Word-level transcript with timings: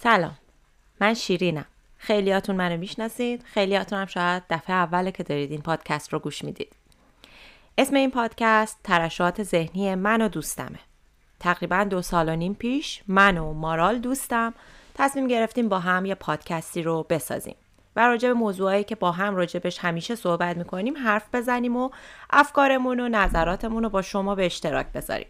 سلام. 0.00 0.38
من 1.00 1.14
شیرینم. 1.14 1.64
خیلیاتون 1.96 2.56
منو 2.56 2.76
می‌شناسید. 2.76 3.42
خیلیاتون 3.42 3.98
هم 3.98 4.06
شاید 4.06 4.42
دفعه 4.50 4.76
اوله 4.76 5.12
که 5.12 5.22
دارید 5.22 5.50
این 5.50 5.62
پادکست 5.62 6.12
رو 6.12 6.18
گوش 6.18 6.44
می‌دید. 6.44 6.72
اسم 7.78 7.96
این 7.96 8.10
پادکست 8.10 8.78
ترشات 8.84 9.42
ذهنی 9.42 9.94
من 9.94 10.22
و 10.22 10.28
دوستمه. 10.28 10.78
تقریبا 11.40 11.84
دو 11.84 12.02
سال 12.02 12.28
و 12.28 12.36
نیم 12.36 12.54
پیش 12.54 13.02
من 13.08 13.38
و 13.38 13.52
مارال 13.52 13.98
دوستم 13.98 14.54
تصمیم 14.94 15.28
گرفتیم 15.28 15.68
با 15.68 15.78
هم 15.78 16.06
یه 16.06 16.14
پادکستی 16.14 16.82
رو 16.82 17.06
بسازیم 17.10 17.56
و 17.96 18.06
راجع 18.06 18.28
به 18.28 18.34
موضوعایی 18.34 18.84
که 18.84 18.94
با 18.94 19.12
هم 19.12 19.36
راجبش 19.36 19.78
همیشه 19.78 20.14
صحبت 20.14 20.56
می‌کنیم 20.56 20.96
حرف 20.96 21.34
بزنیم 21.34 21.76
و 21.76 21.90
افکارمون 22.30 23.00
و 23.00 23.08
نظراتمون 23.08 23.82
رو 23.82 23.88
با 23.88 24.02
شما 24.02 24.34
به 24.34 24.46
اشتراک 24.46 24.86
بذاریم. 24.86 25.28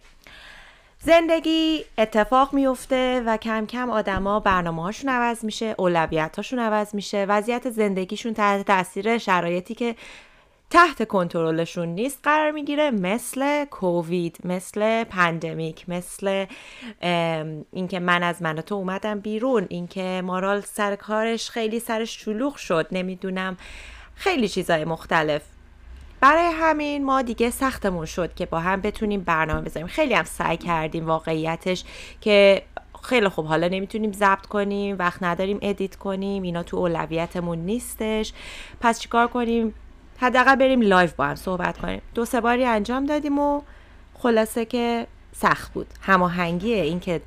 زندگی 1.01 1.85
اتفاق 1.99 2.55
میفته 2.55 3.23
و 3.27 3.37
کم 3.37 3.67
کم 3.67 3.91
آدما 3.91 4.41
برنامه 4.41 4.83
هاشون 4.83 5.11
عوض 5.11 5.45
میشه 5.45 5.75
اولویت 5.79 6.37
هاشون 6.37 6.59
عوض 6.59 6.95
میشه. 6.95 7.25
وضعیت 7.29 7.71
زندگیشون 7.71 8.35
تحت 8.35 8.67
تاثیر 8.67 9.19
شرایطی 9.19 9.75
که 9.75 9.95
تحت 10.71 11.09
کنترلشون 11.09 11.89
نیست 11.89 12.21
قرار 12.23 12.51
می‌گیره 12.51 12.91
مثل 12.91 13.65
کووید 13.65 14.39
مثل 14.45 15.05
پندمیک 15.05 15.89
مثل 15.89 16.47
اینکه 17.73 18.01
من 18.01 18.23
از 18.23 18.43
من 18.43 18.55
تو 18.61 18.75
اومدم 18.75 19.21
بیرون 19.21 19.67
اینکه 19.69 20.23
مارال 20.25 20.61
سر 20.61 20.97
کارش 20.97 21.51
خیلی 21.51 21.81
سرش 21.81 22.25
شلوغ 22.25 22.57
شد 22.57 22.87
نمی‌دونم. 22.93 23.57
خیلی 24.15 24.49
چیزای 24.49 24.85
مختلف. 24.85 25.43
برای 26.21 26.53
همین 26.53 27.05
ما 27.05 27.23
دیگه 27.23 27.51
سختمون 27.51 28.07
شد 28.07 28.35
که 28.35 28.47
با 28.47 28.61
هم 28.61 28.81
بتونیم 28.81 29.21
برنامه 29.21 29.61
بذاریم. 29.61 29.87
خیلی 29.87 30.15
هم 30.15 30.25
سعی 30.25 30.57
کردیم 30.57 31.07
واقعیتش 31.07 31.85
که 32.21 32.63
خیلی 33.03 33.29
خوب. 33.29 33.47
حالا 33.47 33.69
نمی‌تونیم 33.69 34.13
ضبط 34.13 34.47
کنیم 34.47 34.97
وقت 34.99 35.23
نداریم 35.23 35.59
edit 35.63 35.97
کنیم 35.97 36.43
اینا 36.43 36.63
تو 36.63 36.77
اولویتمون 36.77 37.59
نیستش. 37.59 38.33
پس 38.81 39.01
چیکار 39.01 39.27
کنیم؟ 39.27 39.75
حداقل 40.19 40.57
بریم 40.57 40.81
live 40.81 41.11
با 41.17 41.25
هم 41.25 41.35
صحبت 41.35 41.79
کنیم. 41.79 42.03
دو 42.15 42.25
سه 42.25 42.41
باری 42.41 42.65
انجام 42.65 43.07
دادیم 43.07 43.39
و 43.39 43.63
خلاصه 44.15 44.65
که 44.65 45.07
سخت 45.33 45.73
بود. 45.73 45.87
هماهنگی 46.01 46.75
اینکه 46.75 47.21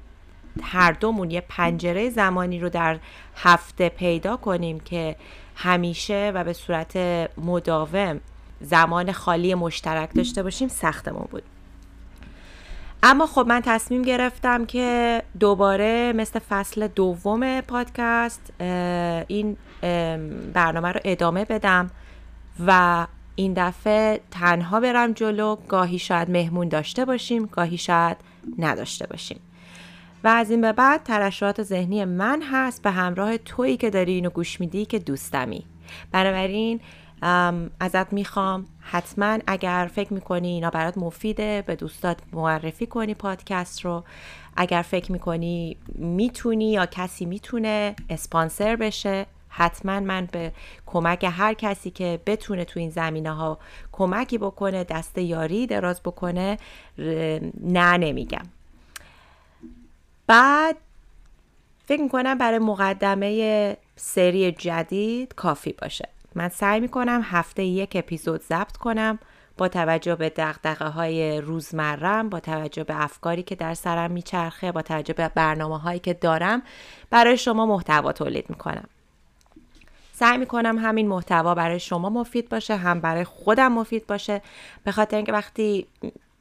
هر 0.62 0.92
دومون 0.92 1.32
یه 1.32 1.42
پنجره 1.50 2.10
زمانی 2.10 2.60
رو 2.60 2.70
در 2.70 3.00
هفته 3.36 3.90
پیدا 3.90 4.38
کنیم 4.38 4.80
که 4.80 5.16
همیشه 5.56 6.32
و 6.36 6.44
به 6.44 6.54
صورت 6.54 6.98
مداوم 7.38 8.20
زمان 8.62 9.12
خالی 9.12 9.56
مشترک 9.56 10.14
داشته 10.16 10.44
باشیم 10.44 10.68
سختمون 10.68 11.28
بود. 11.32 11.44
اما 13.04 13.28
خب 13.28 13.46
من 13.48 13.62
تصمیم 13.66 14.02
گرفتم 14.02 14.66
که 14.66 15.22
دوباره 15.40 16.14
مثل 16.14 16.40
فصل 16.40 16.88
دوم 16.88 17.62
پادکست 17.62 18.54
این 19.28 19.58
برنامه 20.54 20.92
رو 20.92 21.00
ادامه 21.04 21.46
بدم 21.46 21.92
و 22.68 23.08
این 23.36 23.54
دفعه 23.56 24.22
تنها 24.32 24.80
برم 24.80 25.14
جلو. 25.14 25.56
گاهی 25.68 26.00
شاید 26.00 26.30
مهمون 26.30 26.70
داشته 26.70 27.06
باشیم 27.06 27.46
گاهی 27.46 27.78
شاید 27.78 28.18
نداشته 28.60 29.08
باشیم. 29.08 29.40
و 30.24 30.28
از 30.28 30.52
این 30.52 30.62
به 30.62 30.74
بعد 30.74 31.04
ترشحات 31.04 31.64
ذهنی 31.64 32.06
من 32.06 32.42
هست 32.52 32.82
به 32.82 32.92
همراه 32.92 33.38
تویی 33.38 33.78
که 33.78 33.90
داری 33.90 34.14
اینو 34.14 34.30
گوش 34.30 34.60
میدی 34.60 34.86
که 34.86 35.00
دوستمی. 35.00 35.66
بنابراین 36.12 36.80
ازت 37.80 38.14
می‌خوام. 38.14 38.66
حتما 38.80 39.40
اگر 39.48 39.90
فکر 39.96 40.14
می‌کنی 40.14 40.48
اینا 40.48 40.70
برات 40.70 40.98
مفیده 40.98 41.64
به 41.68 41.76
دوستات 41.76 42.18
معرفی 42.32 42.86
کنی 42.86 43.14
پادکست 43.14 43.86
رو. 43.86 44.04
اگر 44.56 44.82
فکر 44.82 45.12
می‌کنی 45.12 45.78
می‌تونی 45.96 46.72
یا 46.72 46.86
کسی 46.86 47.26
می‌تونه 47.26 47.96
اسپانسر 48.10 48.76
بشه 48.76 49.26
حتما 49.50 50.00
من 50.00 50.26
به 50.32 50.52
کمک 50.86 51.24
هر 51.32 51.54
کسی 51.54 51.92
که 51.92 52.20
بتونه 52.26 52.66
تو 52.66 52.80
این 52.80 52.90
زمینه 52.90 53.32
ها 53.32 53.58
کمکی 53.92 54.38
بکنه 54.38 54.84
دست 54.84 55.18
یاری 55.18 55.68
دراز 55.68 56.02
بکنه 56.02 56.58
نه 57.64 57.98
نمیگم. 57.98 58.46
بعد 60.28 60.78
فکر 61.86 62.02
می‌کنم 62.02 62.38
برای 62.38 62.60
مقدمه 62.60 63.78
سری 63.96 64.52
جدید 64.52 65.34
کافی 65.36 65.74
باشه. 65.74 66.10
من 66.36 66.50
سعی 66.50 66.80
می‌کنم 66.80 67.22
هفته 67.24 67.64
یک 67.64 67.92
اپیزود 67.96 68.42
ضبط 68.42 68.78
کنم 68.78 69.20
با 69.58 69.68
توجه 69.68 70.16
به 70.16 70.30
دقدقه 70.30 70.88
های 70.88 71.42
روزمرم 71.42 72.30
با 72.30 72.40
توجه 72.40 72.84
به 72.84 73.04
افکاری 73.04 73.44
که 73.44 73.56
در 73.56 73.74
سرم 73.74 74.12
میچرخه 74.12 74.72
با 74.72 74.82
توجه 74.82 75.14
به 75.14 75.28
برنامه 75.36 75.80
هایی 75.80 76.00
که 76.00 76.14
دارم 76.14 76.62
برای 77.10 77.38
شما 77.38 77.66
محتوا 77.66 78.12
تولید 78.12 78.50
می‌کنم. 78.50 78.88
سعی 80.14 80.38
می‌کنم 80.38 80.78
همین 80.78 81.08
محتوا 81.08 81.56
برای 81.56 81.80
شما 81.80 82.10
مفید 82.10 82.50
باشه 82.50 82.76
هم 82.76 83.00
برای 83.00 83.24
خودم 83.24 83.72
مفید 83.72 84.08
باشه. 84.08 84.42
به 84.84 84.92
خاطر 84.92 85.16
اینکه 85.18 85.32
وقتی 85.32 85.88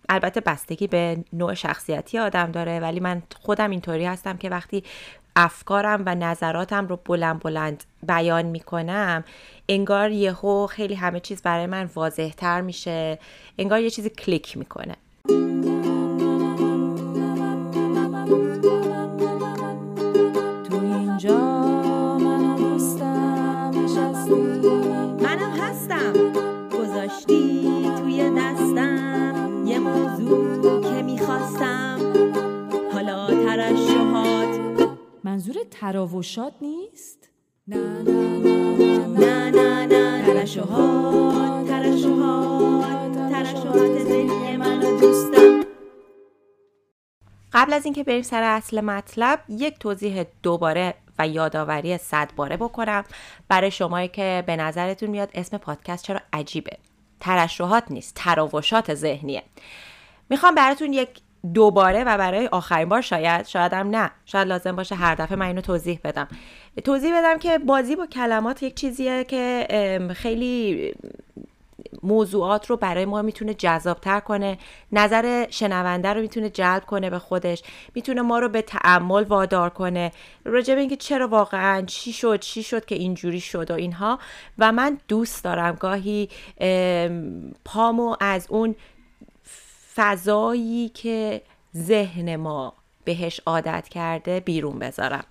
البته 0.08 0.40
بستگی 0.40 0.86
به 0.86 1.24
نوع 1.32 1.54
شخصیتی 1.54 2.18
آدم 2.18 2.50
داره 2.50 2.80
ولی 2.80 3.00
من 3.00 3.22
خودم 3.40 3.70
اینطوری 3.70 4.04
هستم 4.04 4.36
که 4.36 4.48
وقتی 4.48 4.84
افکارم 5.36 6.02
و 6.06 6.14
نظراتم 6.14 6.86
رو 6.86 6.96
بلند 7.04 7.41
بلند 7.41 7.84
بیان 8.02 8.46
می‌کنم 8.46 9.24
انگار 9.68 10.10
یهو 10.10 10.66
خیلی 10.66 10.94
همه 10.94 11.20
چیز 11.20 11.42
برای 11.42 11.66
من 11.66 11.91
واضح 11.94 12.30
تر 12.30 12.60
میشه 12.60 13.18
انگار 13.58 13.80
یه 13.80 13.90
چیزی 13.90 14.10
کلیک 14.10 14.56
می‌کنه. 14.56 14.96
منظور 35.40 35.56
تراوشات 35.70 36.52
نیست؟ 36.60 37.28
نه 37.68 38.02
نه 38.02 38.40
نه 39.08 39.50
نه 39.50 39.86
نه 39.86 40.26
ترشوهات 40.26 41.68
ترشوهات 41.68 43.12
ترشوهات 43.32 43.98
ذهنی 43.98 44.56
من 44.56 44.80
دوستم. 44.80 45.60
قبل 47.52 47.72
از 47.72 47.84
اینکه 47.84 48.04
بریم 48.04 48.22
سر 48.22 48.42
اصل 48.42 48.80
مطلب 48.80 49.40
یک 49.48 49.78
توضیح 49.78 50.24
دوباره 50.42 50.94
و 51.18 51.28
یادآوری 51.28 51.98
صد 51.98 52.30
باره 52.36 52.56
بکنم. 52.56 53.04
برای 53.48 53.70
شمایی 53.70 54.08
که 54.08 54.44
به 54.46 54.56
نظرتون 54.56 55.10
میاد 55.10 55.30
اسم 55.34 55.58
پادکست 55.58 56.04
چرا 56.04 56.20
عجیبه. 56.32 56.76
ترشوهات 57.20 57.84
نیست 57.90 58.14
تراوشات 58.14 58.94
ذهنیه. 58.94 59.42
می‌خوام 60.30 60.54
براتون 60.54 60.92
یک 60.92 61.08
دوباره 61.54 62.04
و 62.04 62.18
برای 62.18 62.46
آخرین 62.46 62.88
بار 62.88 63.00
شاید 63.00 63.46
شاید 63.46 63.72
هم 63.72 63.90
نه. 63.90 64.10
شاید 64.24 64.48
لازم 64.48 64.76
باشه 64.76 64.94
هر 64.94 65.14
دفعه 65.14 65.36
من 65.36 65.46
اینو 65.46 65.60
توضیح 65.60 66.00
بدم. 66.04 66.28
توضیح 66.84 67.18
بدم 67.18 67.38
که 67.38 67.58
بازی 67.58 67.96
با 67.96 68.06
کلمات 68.06 68.62
یک 68.62 68.74
چیزیه 68.74 69.24
که 69.24 69.66
خیلی 70.16 70.92
موضوعات 72.02 72.70
رو 72.70 72.76
برای 72.76 73.04
ما 73.04 73.22
می‌تونه 73.22 73.54
جذابتر 73.54 74.20
کنه. 74.20 74.58
نظر 74.92 75.46
شنونده 75.50 76.08
رو 76.08 76.20
می‌تونه 76.20 76.50
جلب 76.50 76.84
کنه 76.84 77.10
به 77.10 77.18
خودش. 77.18 77.62
می‌تونه 77.94 78.22
ما 78.22 78.38
رو 78.38 78.48
به 78.48 78.62
تعمل 78.62 79.24
وادار 79.24 79.70
کنه. 79.70 80.12
راجع 80.44 80.74
به 80.74 80.80
اینکه 80.80 80.96
چرا 80.96 81.28
واقعا 81.28 81.82
چی 81.82 82.12
شد 82.12 82.40
چی 82.40 82.62
شد 82.62 82.84
که 82.84 82.94
اینجوری 82.94 83.40
شد 83.40 83.70
و 83.70 83.74
اینها. 83.74 84.18
و 84.58 84.72
من 84.72 84.98
دوست 85.08 85.44
دارم 85.44 85.74
گاهی 85.74 86.28
پامو 87.64 88.16
از 88.20 88.46
اون 88.50 88.74
فضایی 89.94 90.88
که 90.88 91.42
ذهن 91.76 92.36
ما 92.36 92.72
بهش 93.04 93.40
عادت 93.46 93.88
کرده 93.88 94.40
بیرون 94.40 94.78
بذارم. 94.78 95.24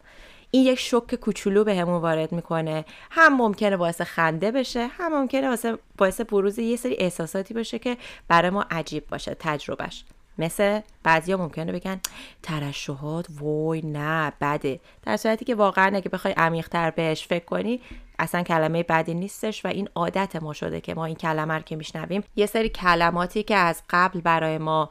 این 0.51 0.65
یک 0.65 0.79
شک 0.79 1.15
کوچولو 1.15 1.63
به 1.63 1.75
همون 1.75 2.01
وارد 2.01 2.31
می‌کنه. 2.31 2.85
هم 3.11 3.37
ممکنه 3.37 3.77
باعث 3.77 4.01
خنده 4.01 4.51
بشه 4.51 4.87
هم 4.87 5.19
ممکنه 5.19 5.49
واسه 5.49 5.77
باعث 5.97 6.21
بروز 6.21 6.59
یه 6.59 6.75
سری 6.75 6.95
احساساتی 6.95 7.53
باشه 7.53 7.79
که 7.79 7.97
برای 8.27 8.49
ما 8.49 8.65
عجیب 8.71 9.07
باشه 9.07 9.35
تجربهش. 9.39 10.03
مثل 10.39 10.79
بعضیا 11.03 11.37
ممکنه 11.37 11.71
بگن 11.71 11.99
ترشحات 12.43 13.25
وای 13.39 13.81
نه 13.81 14.33
بده. 14.41 14.79
در 15.03 15.17
صورتی 15.17 15.45
که 15.45 15.55
واقعا 15.55 15.95
اگه 15.95 16.09
بخوای 16.09 16.33
عمیقتر 16.37 16.91
بهش 16.91 17.27
فکر 17.27 17.45
کنی 17.45 17.81
اصلا 18.19 18.43
کلمه 18.43 18.83
بدی 18.83 19.13
نیستش 19.13 19.65
و 19.65 19.67
این 19.67 19.89
عادت 19.95 20.35
ما 20.35 20.53
شده 20.53 20.81
که 20.81 20.93
ما 20.93 21.05
این 21.05 21.15
کلمه 21.15 21.53
رو 21.53 21.61
که 21.61 21.75
میشنویم 21.75 22.23
یه 22.35 22.45
سری 22.45 22.69
کلماتی 22.69 23.43
که 23.43 23.55
از 23.55 23.83
قبل 23.89 24.21
برای 24.21 24.57
ما 24.57 24.89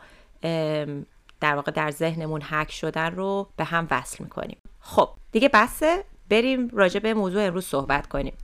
در 1.40 1.54
واقع 1.54 1.72
در 1.72 1.90
ذهنمون 1.90 2.42
حک 2.42 2.72
شدن 2.72 3.14
رو 3.14 3.48
به 3.56 3.64
هم 3.64 3.86
وصل 3.90 4.24
می‌کنیم. 4.24 4.58
خب 4.80 5.08
دیگه 5.32 5.50
بسه 5.54 6.04
بریم 6.30 6.68
راجع 6.72 7.00
به 7.00 7.14
موضوع 7.14 7.42
امروز 7.42 7.64
صحبت 7.64 8.06
کنیم. 8.06 8.34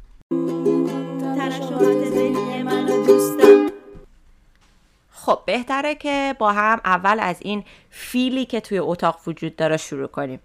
خب 5.25 5.39
بهتره 5.47 5.95
که 5.95 6.35
با 6.39 6.53
هم 6.53 6.81
اول 6.85 7.21
از 7.21 7.37
این 7.41 7.65
فیلی 7.91 8.45
که 8.45 8.61
توی 8.61 8.79
اتاق 8.79 9.21
وجود 9.27 9.57
داره 9.57 9.77
شروع 9.77 10.07
کنیم. 10.07 10.41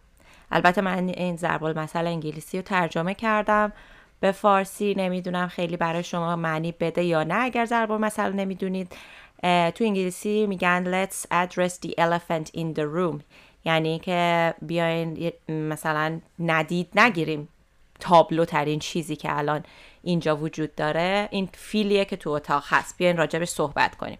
البته 0.52 0.82
من 0.82 1.10
این 1.10 1.38
ضرب 1.38 1.64
المثل 1.64 2.08
انگلیسی 2.08 2.58
رو 2.58 2.64
ترجمه 2.64 3.14
کردم 3.14 3.74
به 4.20 4.32
فارسی 4.32 4.96
نمی‌دونم 4.98 5.48
خیلی 5.48 5.78
برای 5.78 6.04
شما 6.04 6.36
معنی 6.36 6.72
بده 6.72 7.04
یا 7.04 7.24
نه. 7.24 7.36
اگر 7.36 7.66
ضرب 7.66 7.92
المثل 7.92 8.34
نمی‌دونید 8.34 8.92
تو 9.42 9.84
انگلیسی 9.84 10.48
میگن 10.48 11.06
let's 11.06 11.16
address 11.32 11.74
the 11.86 11.90
elephant 11.90 12.48
in 12.58 12.80
the 12.80 12.86
room. 12.96 13.20
یعنی 13.66 14.00
که 14.00 14.54
بیاین 14.62 15.32
مثلا 15.50 16.20
ندید 16.40 16.90
نگیریم 16.96 17.50
تابلو 18.00 18.46
ترین 18.46 18.80
چیزی 18.80 19.16
که 19.16 19.38
الان 19.38 19.64
اینجا 20.04 20.36
وجود 20.38 20.76
داره. 20.76 21.28
این 21.32 21.50
فیلیه 21.54 22.06
که 22.06 22.16
تو 22.16 22.30
اتاق 22.30 22.64
هست. 22.68 22.98
بیاین 22.98 23.18
راجبش 23.18 23.50
صحبت 23.50 23.96
کنیم. 23.96 24.18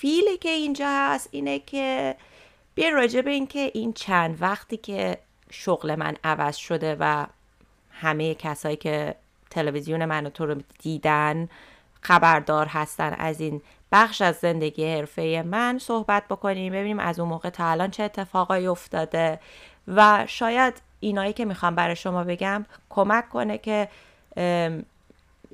فیلی 0.00 0.36
که 0.36 0.48
اینجا 0.48 0.86
هست 0.88 1.28
اینه 1.30 1.58
که 1.58 2.16
بیاین 2.74 2.94
راجب 2.94 3.26
این 3.26 3.46
که 3.46 3.70
این 3.74 3.92
چند 3.92 4.42
وقتی 4.42 4.76
که 4.76 5.18
شغل 5.50 5.94
من 5.94 6.16
عوض 6.24 6.56
شده 6.56 6.96
و 7.00 7.26
همه 7.90 8.34
کسایی 8.34 8.76
که 8.76 9.14
تلویزیون 9.50 10.04
من 10.04 10.28
تو 10.28 10.46
رو 10.46 10.54
دیدن 10.78 11.48
خبردار 12.00 12.66
هستن 12.66 13.14
از 13.18 13.40
این 13.40 13.62
بخش 13.92 14.22
از 14.22 14.36
زندگی 14.36 14.94
حرفه 14.94 15.44
من 15.46 15.78
صحبت 15.78 16.28
بکنیم 16.28 16.72
ببینیم 16.72 16.98
از 16.98 17.20
اون 17.20 17.28
موقع 17.28 17.50
تا 17.50 17.70
الان 17.70 17.90
چه 17.90 18.02
اتفاقایی 18.02 18.66
افتاده 18.66 19.40
و 19.88 20.24
شاید 20.28 20.74
اینایی 21.00 21.32
که 21.32 21.44
می‌خوام 21.44 21.74
برای 21.74 21.96
شما 21.96 22.24
بگم 22.24 22.64
کمک 22.90 23.28
کنه 23.28 23.58
که 23.58 23.88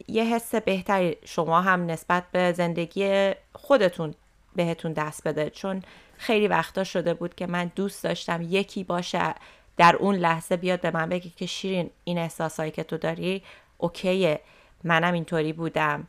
یه 0.08 0.24
حس 0.24 0.54
بهتری 0.54 1.16
شما 1.24 1.60
هم 1.60 1.86
نسبت 1.86 2.24
به 2.32 2.52
زندگی 2.52 3.30
خودتون 3.52 4.14
بهتون 4.56 4.92
دست 4.92 5.28
بده. 5.28 5.50
چون 5.50 5.82
خیلی 6.16 6.48
وقتا 6.48 6.84
شده 6.84 7.14
بود 7.14 7.34
که 7.34 7.46
من 7.46 7.70
دوست 7.74 8.04
داشتم 8.04 8.42
یکی 8.42 8.84
باشه 8.84 9.34
در 9.76 9.96
اون 9.96 10.14
لحظه 10.14 10.56
بیاد 10.56 10.80
به 10.80 10.90
من 10.90 11.08
بگه 11.08 11.30
که 11.36 11.46
شیرین 11.46 11.90
این 12.04 12.18
احساسایی 12.18 12.70
که 12.70 12.84
تو 12.84 12.96
داری 12.96 13.42
اوکیه. 13.78 14.40
منم 14.84 15.14
اینطوری 15.14 15.52
بودم. 15.52 16.06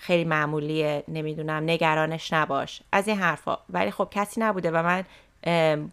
خیلی 0.00 0.24
معمولیه. 0.24 1.04
نمی‌دونم. 1.08 1.62
نگرانش 1.62 2.32
نباش. 2.32 2.82
از 2.92 3.08
این 3.08 3.18
حرفا. 3.18 3.58
ولی 3.70 3.90
خب 3.90 4.08
کسی 4.10 4.40
نبوده 4.40 4.70
و 4.70 4.82
من 4.82 5.04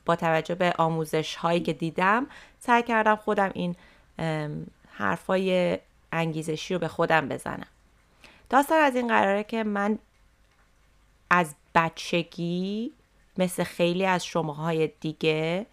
با 0.05 0.15
توجه 0.15 0.55
به 0.55 0.73
آموزش 0.77 1.35
هایی 1.35 1.59
که 1.59 1.73
دیدم 1.73 2.27
سعی 2.59 2.83
کردم 2.83 3.15
خودم 3.15 3.51
این 3.53 3.75
حرفای 4.91 5.77
انگیزشی 6.11 6.73
رو 6.73 6.79
به 6.79 6.87
خودم 6.87 7.29
بزنم. 7.29 7.67
داستان 8.49 8.79
از 8.79 8.95
این 8.95 9.07
قراره 9.07 9.43
که 9.43 9.63
من 9.63 9.99
از 11.29 11.55
بچگی 11.75 12.91
مثل 13.37 13.63
خیلی 13.63 14.05
از 14.05 14.25
شماهای 14.25 14.89
دیگه 14.99 15.65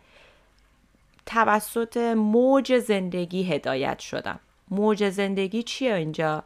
توسط 1.26 1.97
موج 2.17 2.79
زندگی 2.79 3.43
هدایت 3.43 3.99
شدم. 3.99 4.41
موج 4.70 5.08
زندگی 5.11 5.62
چیه 5.62 5.94
اینجا؟ 5.94 6.44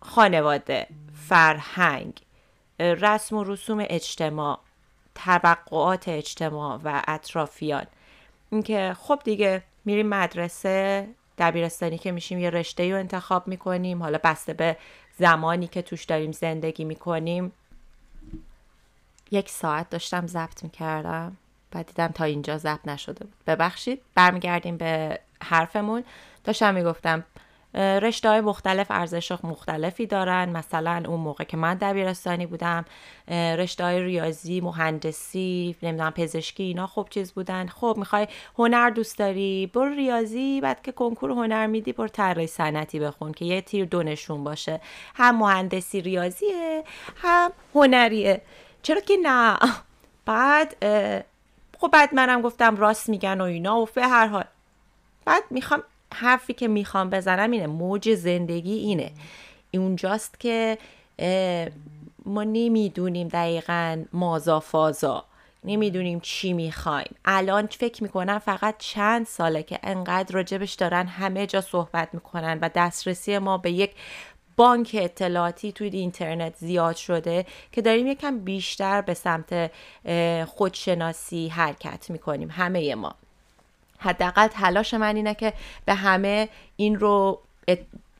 خانواده 0.00 0.86
فرهنگ 1.28 2.20
رسم 2.80 3.36
و 3.36 3.44
رسوم 3.44 3.84
اجتماع 3.88 4.58
توقعات 5.14 6.08
اجتماع 6.08 6.80
و 6.84 7.02
اطرافیان. 7.08 7.86
اینکه 8.50 8.96
خب 9.00 9.20
دیگه 9.24 9.62
میریم 9.84 10.06
مدرسه 10.06 11.08
دبیرستانی 11.38 11.98
که 11.98 12.12
میشیم 12.12 12.38
یه 12.38 12.50
رشته 12.50 12.90
رو 12.90 12.98
انتخاب 12.98 13.48
می‌کنیم 13.48 14.02
حالا 14.02 14.18
بسته 14.24 14.52
به 14.52 14.76
زمانی 15.18 15.66
که 15.66 15.82
توش 15.82 16.04
داریم 16.04 16.32
زندگی 16.32 16.84
می‌کنیم. 16.84 17.52
یک 19.30 19.48
ساعت 19.48 19.90
داشتم 19.90 20.26
ضبط 20.26 20.62
می‌کردم 20.62 21.36
بعد 21.70 21.86
دیدم 21.86 22.08
تا 22.08 22.24
اینجا 22.24 22.58
ضبط 22.58 22.88
نشده 22.88 23.24
بود. 23.24 23.34
ببخشید 23.46 24.02
برمیگردیم 24.14 24.76
به 24.76 25.20
حرفمون. 25.42 26.04
داشتم 26.44 26.74
می‌گفتم 26.74 27.24
رشته 27.74 28.28
های 28.28 28.40
مختلف 28.40 28.86
ارزش 28.90 29.32
مختلفی 29.32 30.06
دارن. 30.06 30.48
مثلا 30.48 31.02
اون 31.06 31.20
موقع 31.20 31.44
که 31.44 31.56
من 31.56 31.74
دبیرستانی 31.74 32.46
بودم 32.46 32.84
رشته 33.30 33.84
های 33.84 34.02
ریاضی 34.02 34.60
مهندسی 34.60 35.76
نمی‌دونم 35.82 36.10
پزشکی 36.10 36.62
اینا 36.62 36.86
خوب 36.86 37.08
چیز 37.08 37.32
بودن. 37.32 37.66
خب 37.66 37.94
می‌خوای 37.98 38.28
هنر 38.58 38.90
دوست 38.90 39.18
داری؟ 39.18 39.70
برو 39.74 39.94
ریاضی 39.94 40.60
بعد 40.60 40.82
که 40.82 40.92
کنکور 40.92 41.30
هنر 41.30 41.66
میدی 41.66 41.92
برو 41.92 42.08
طراحی 42.08 42.46
صنعتی 42.46 43.00
بخون 43.00 43.32
که 43.32 43.44
یه 43.44 43.60
تیر 43.60 43.84
دونشون 43.84 44.44
باشه. 44.44 44.80
هم 45.14 45.36
مهندسی 45.36 46.00
ریاضیه 46.00 46.84
هم 47.16 47.52
هنریه. 47.74 48.42
چرا 48.82 49.00
که 49.00 49.16
نه؟ 49.22 49.58
بعد 50.26 50.76
خب 51.78 51.90
بعد 51.92 52.14
منم 52.14 52.42
گفتم 52.42 52.76
راست 52.76 53.08
میگن 53.08 53.40
و 53.40 53.44
اینا 53.44 53.78
و 53.80 53.88
به 53.94 54.06
هر 54.06 54.26
حال. 54.26 54.44
بعد 55.24 55.42
می‌خوام 55.50 55.82
حرفی 56.14 56.54
که 56.54 56.68
می‌خوام 56.68 57.10
بزنم 57.10 57.50
اینه 57.50 57.66
موج 57.66 58.14
زندگی 58.14 58.74
اینه. 58.74 59.12
اونجاست 59.74 60.40
که 60.40 60.78
ما 62.24 62.44
نمی‌دونیم 62.44 63.28
دقیقا 63.28 64.04
مازا 64.12 64.60
فازا 64.60 65.24
نمی‌دونیم 65.64 66.20
چی 66.20 66.52
می‌خوایم. 66.52 67.14
الان 67.24 67.66
فکر 67.66 68.02
می‌کنم 68.02 68.38
فقط 68.38 68.74
چند 68.78 69.26
ساله 69.26 69.62
که 69.62 69.78
انقدر 69.82 70.34
راجبش 70.34 70.74
دارن 70.74 71.06
همه 71.06 71.46
جا 71.46 71.60
صحبت 71.60 72.08
می‌کنن 72.12 72.58
و 72.62 72.70
دسترسی 72.74 73.38
ما 73.38 73.58
به 73.58 73.70
یک 73.70 73.94
بانک 74.56 74.96
اطلاعاتی 75.00 75.72
توی 75.72 75.88
اینترنت 75.88 76.56
زیاد 76.56 76.96
شده 76.96 77.46
که 77.72 77.82
داریم 77.82 78.06
یکم 78.06 78.38
بیشتر 78.38 79.00
به 79.00 79.14
سمت 79.14 79.70
خودشناسی 80.46 81.48
حرکت 81.48 82.10
می‌کنیم 82.10 82.50
همه 82.50 82.94
ما. 82.94 83.14
حداقل 83.98 84.46
تلاش 84.46 84.94
من 84.94 85.16
اینه 85.16 85.34
که 85.34 85.52
به 85.84 85.94
همه 85.94 86.48
این 86.76 86.98
رو 86.98 87.40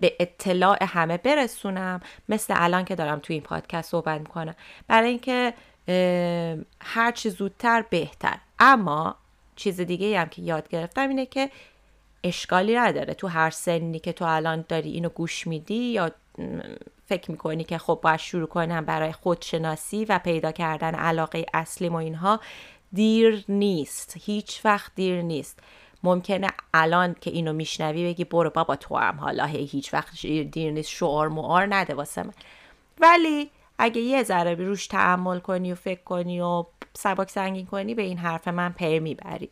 به 0.00 0.16
اطلاع 0.20 0.84
همه 0.84 1.16
برسونم 1.16 2.00
مثل 2.28 2.54
الان 2.56 2.84
که 2.84 2.94
دارم 2.94 3.18
توی 3.18 3.34
این 3.34 3.42
پادکست 3.42 3.90
صحبت 3.90 4.20
می‌کنم. 4.20 4.54
برای 4.88 5.08
اینکه 5.08 5.54
هر 6.80 7.12
چی 7.12 7.30
زودتر 7.30 7.84
بهتر. 7.90 8.38
اما 8.58 9.16
چیز 9.56 9.80
دیگه 9.80 10.20
هم 10.20 10.28
که 10.28 10.42
یاد 10.42 10.68
گرفتم 10.68 11.08
اینه 11.08 11.26
که 11.26 11.50
اشکالی 12.24 12.76
نداره 12.76 13.14
تو 13.14 13.28
هر 13.28 13.50
سنی 13.50 13.98
که 13.98 14.12
تو 14.12 14.24
الان 14.24 14.64
داری 14.68 14.90
اینو 14.90 15.08
گوش 15.08 15.46
میدی 15.46 15.74
یا 15.74 16.10
فکر 17.06 17.30
می‌کنی 17.30 17.64
که 17.64 17.78
خب 17.78 17.98
باید 18.02 18.20
شروع 18.20 18.46
کنم 18.46 18.84
برای 18.84 19.12
خودشناسی 19.12 20.04
و 20.04 20.18
پیدا 20.18 20.52
کردن 20.52 20.94
علاقه 20.94 21.46
اصلیم 21.54 21.92
و 21.92 21.96
اینها؟ 21.96 22.40
دیر 22.92 23.44
نیست. 23.48 24.16
هیچ 24.20 24.60
وقت 24.64 24.92
دیر 24.94 25.22
نیست. 25.22 25.58
ممکنه 26.02 26.46
الان 26.74 27.16
که 27.20 27.30
اینو 27.30 27.52
میشنوی 27.52 28.04
بگی 28.04 28.24
برو 28.24 28.50
بابا 28.50 28.76
تو 28.76 28.96
هم 28.96 29.16
حالا 29.16 29.44
هیچ 29.44 29.94
وقت 29.94 30.26
دیر 30.26 30.72
نیست. 30.72 30.90
شعار 30.90 31.28
معار 31.28 31.74
نده 31.74 31.94
واسه 31.94 32.22
من. 32.22 32.34
ولی 33.00 33.50
اگه 33.78 34.00
یه 34.00 34.22
ذره 34.22 34.54
روش 34.54 34.86
تحمل 34.86 35.38
کنی 35.38 35.72
و 35.72 35.74
فکر 35.74 36.02
کنی 36.02 36.40
و 36.40 36.64
سبک 36.94 37.30
سنگین 37.30 37.66
کنی 37.66 37.94
به 37.94 38.02
این 38.02 38.18
حرف 38.18 38.48
من 38.48 38.72
پی 38.72 38.98
می‌بری. 38.98 39.50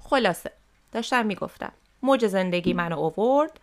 خلاصه. 0.00 0.50
داشتم 0.92 1.26
می‌گفتم. 1.26 1.72
موج 2.02 2.26
زندگی 2.26 2.72
منو 2.72 2.98
اوورد. 2.98 3.60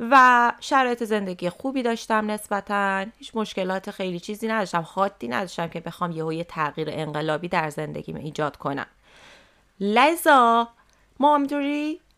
و 0.00 0.52
شرایط 0.60 1.04
زندگی 1.04 1.50
خوبی 1.50 1.82
داشتم 1.82 2.30
نسبتا. 2.30 3.06
هیچ 3.18 3.30
مشکلات 3.34 3.90
خیلی 3.90 4.20
چیزی 4.20 4.48
نداشتم. 4.48 4.86
حادی 4.88 5.28
نداشتم 5.28 5.68
که 5.68 5.80
بخوام 5.80 6.12
یهو 6.12 6.32
یه 6.32 6.44
تغییر 6.44 6.88
انقلابی 6.90 7.48
در 7.48 7.70
زندگیم 7.70 8.16
ایجاد 8.16 8.56
کنم. 8.56 8.86
لذا 9.80 10.68
ما 11.18 11.40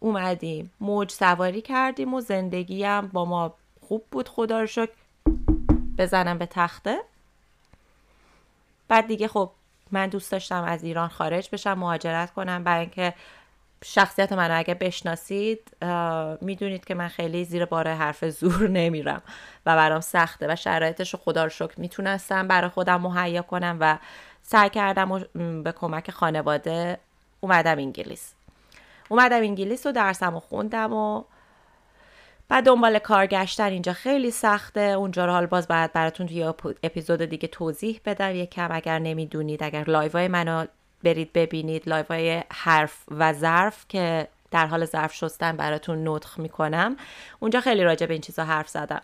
اومدیم. 0.01 0.73
موج 0.81 1.11
سواری 1.11 1.63
کردیم 1.63 2.15
و 2.15 2.21
زندگیم 2.21 3.01
با 3.01 3.25
ما 3.25 3.55
خوب 3.89 4.05
بود. 4.11 4.29
خدا 4.29 4.61
رو 4.61 4.67
شکر 4.67 4.93
بزنم 5.99 6.39
به 6.39 6.47
تخته. 6.47 6.99
بعد 8.89 9.07
دیگه 9.07 9.29
خب 9.29 9.51
من 9.93 10.09
دوست 10.09 10.33
داشتم 10.33 10.65
از 10.65 10.85
ایران 10.85 11.09
خارج 11.09 11.49
بشم 11.53 11.79
مهاجرت 11.79 12.33
کنم. 12.33 12.65
برای 12.65 12.81
اینکه 12.81 13.15
شخصیت 13.85 14.33
منو 14.33 14.59
اگه 14.59 14.75
بشناسید 14.75 15.77
می‌دونید 16.41 16.85
که 16.85 16.95
من 16.95 17.09
خیلی 17.09 17.45
زیر 17.45 17.65
بار 17.65 17.89
حرف 17.89 18.25
زور 18.25 18.69
نمیرم 18.69 19.23
و 19.67 19.77
برام 19.77 20.01
سخته 20.01 20.53
و 20.53 20.57
شرایطش 20.57 21.15
رو 21.15 21.21
خدا 21.25 21.45
رو 21.45 21.51
شکر 21.51 21.81
می‌تونستم 21.81 22.49
برای 22.49 22.71
خودم 22.71 23.01
مهیا 23.01 23.43
کنم 23.43 23.77
و 23.81 23.99
سعی 24.43 24.71
کردم 24.71 25.13
و 25.13 25.21
به 25.63 25.73
کمک 25.73 26.11
خانواده 26.11 26.99
اومدم 27.41 27.79
انگلیس. 27.79 28.35
اومدم 29.09 29.37
انگلیس 29.37 29.87
و 29.87 29.93
درسم 29.93 30.37
و 30.37 30.41
خوندم 30.41 30.93
و 30.93 31.25
بعد 32.49 32.65
دنبال 32.65 32.99
کار 32.99 33.27
گشتن 33.27 33.65
اینجا 33.65 33.93
خیلی 33.93 34.31
سخته. 34.31 34.81
اونجا 34.81 35.27
رو 35.27 35.33
حالا 35.33 35.47
باز 35.47 35.69
باید 35.69 35.93
براتون 35.93 36.27
توی 36.27 36.45
اپیزود 36.83 37.25
دیگه 37.25 37.49
توضیح 37.49 38.01
بدم. 38.05 38.35
یکم 38.35 38.69
اگر 38.73 38.99
نمی‌دونید 38.99 39.63
اگر 39.63 39.85
live 39.85 40.14
های 40.14 40.29
منو 40.29 40.67
برید 41.05 41.33
ببینید 41.33 41.89
live 41.89 42.05
های 42.11 42.43
حرف 42.53 43.05
و 43.11 43.33
ظرف 43.33 43.85
که 43.89 44.29
در 44.51 44.67
حال 44.67 44.85
ظرف 44.85 45.15
شستن 45.15 45.57
براتون 45.57 46.09
نطق 46.09 46.39
می‌کنم. 46.39 46.97
اونجا 47.41 47.61
خیلی 47.61 47.85
راجع 47.85 48.07
به 48.07 48.15
این 48.15 48.23
چیزا 48.23 48.45
حرف 48.45 48.69
زدم. 48.69 49.03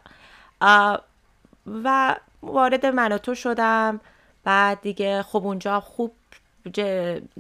و 1.67 2.17
وارد 2.43 2.87
من 2.87 3.19
تو 3.19 3.35
شدم. 3.35 4.01
بعد 4.45 4.81
دیگه 4.81 5.23
خب 5.23 5.47
اونجا 5.47 5.81
خوب 5.81 6.13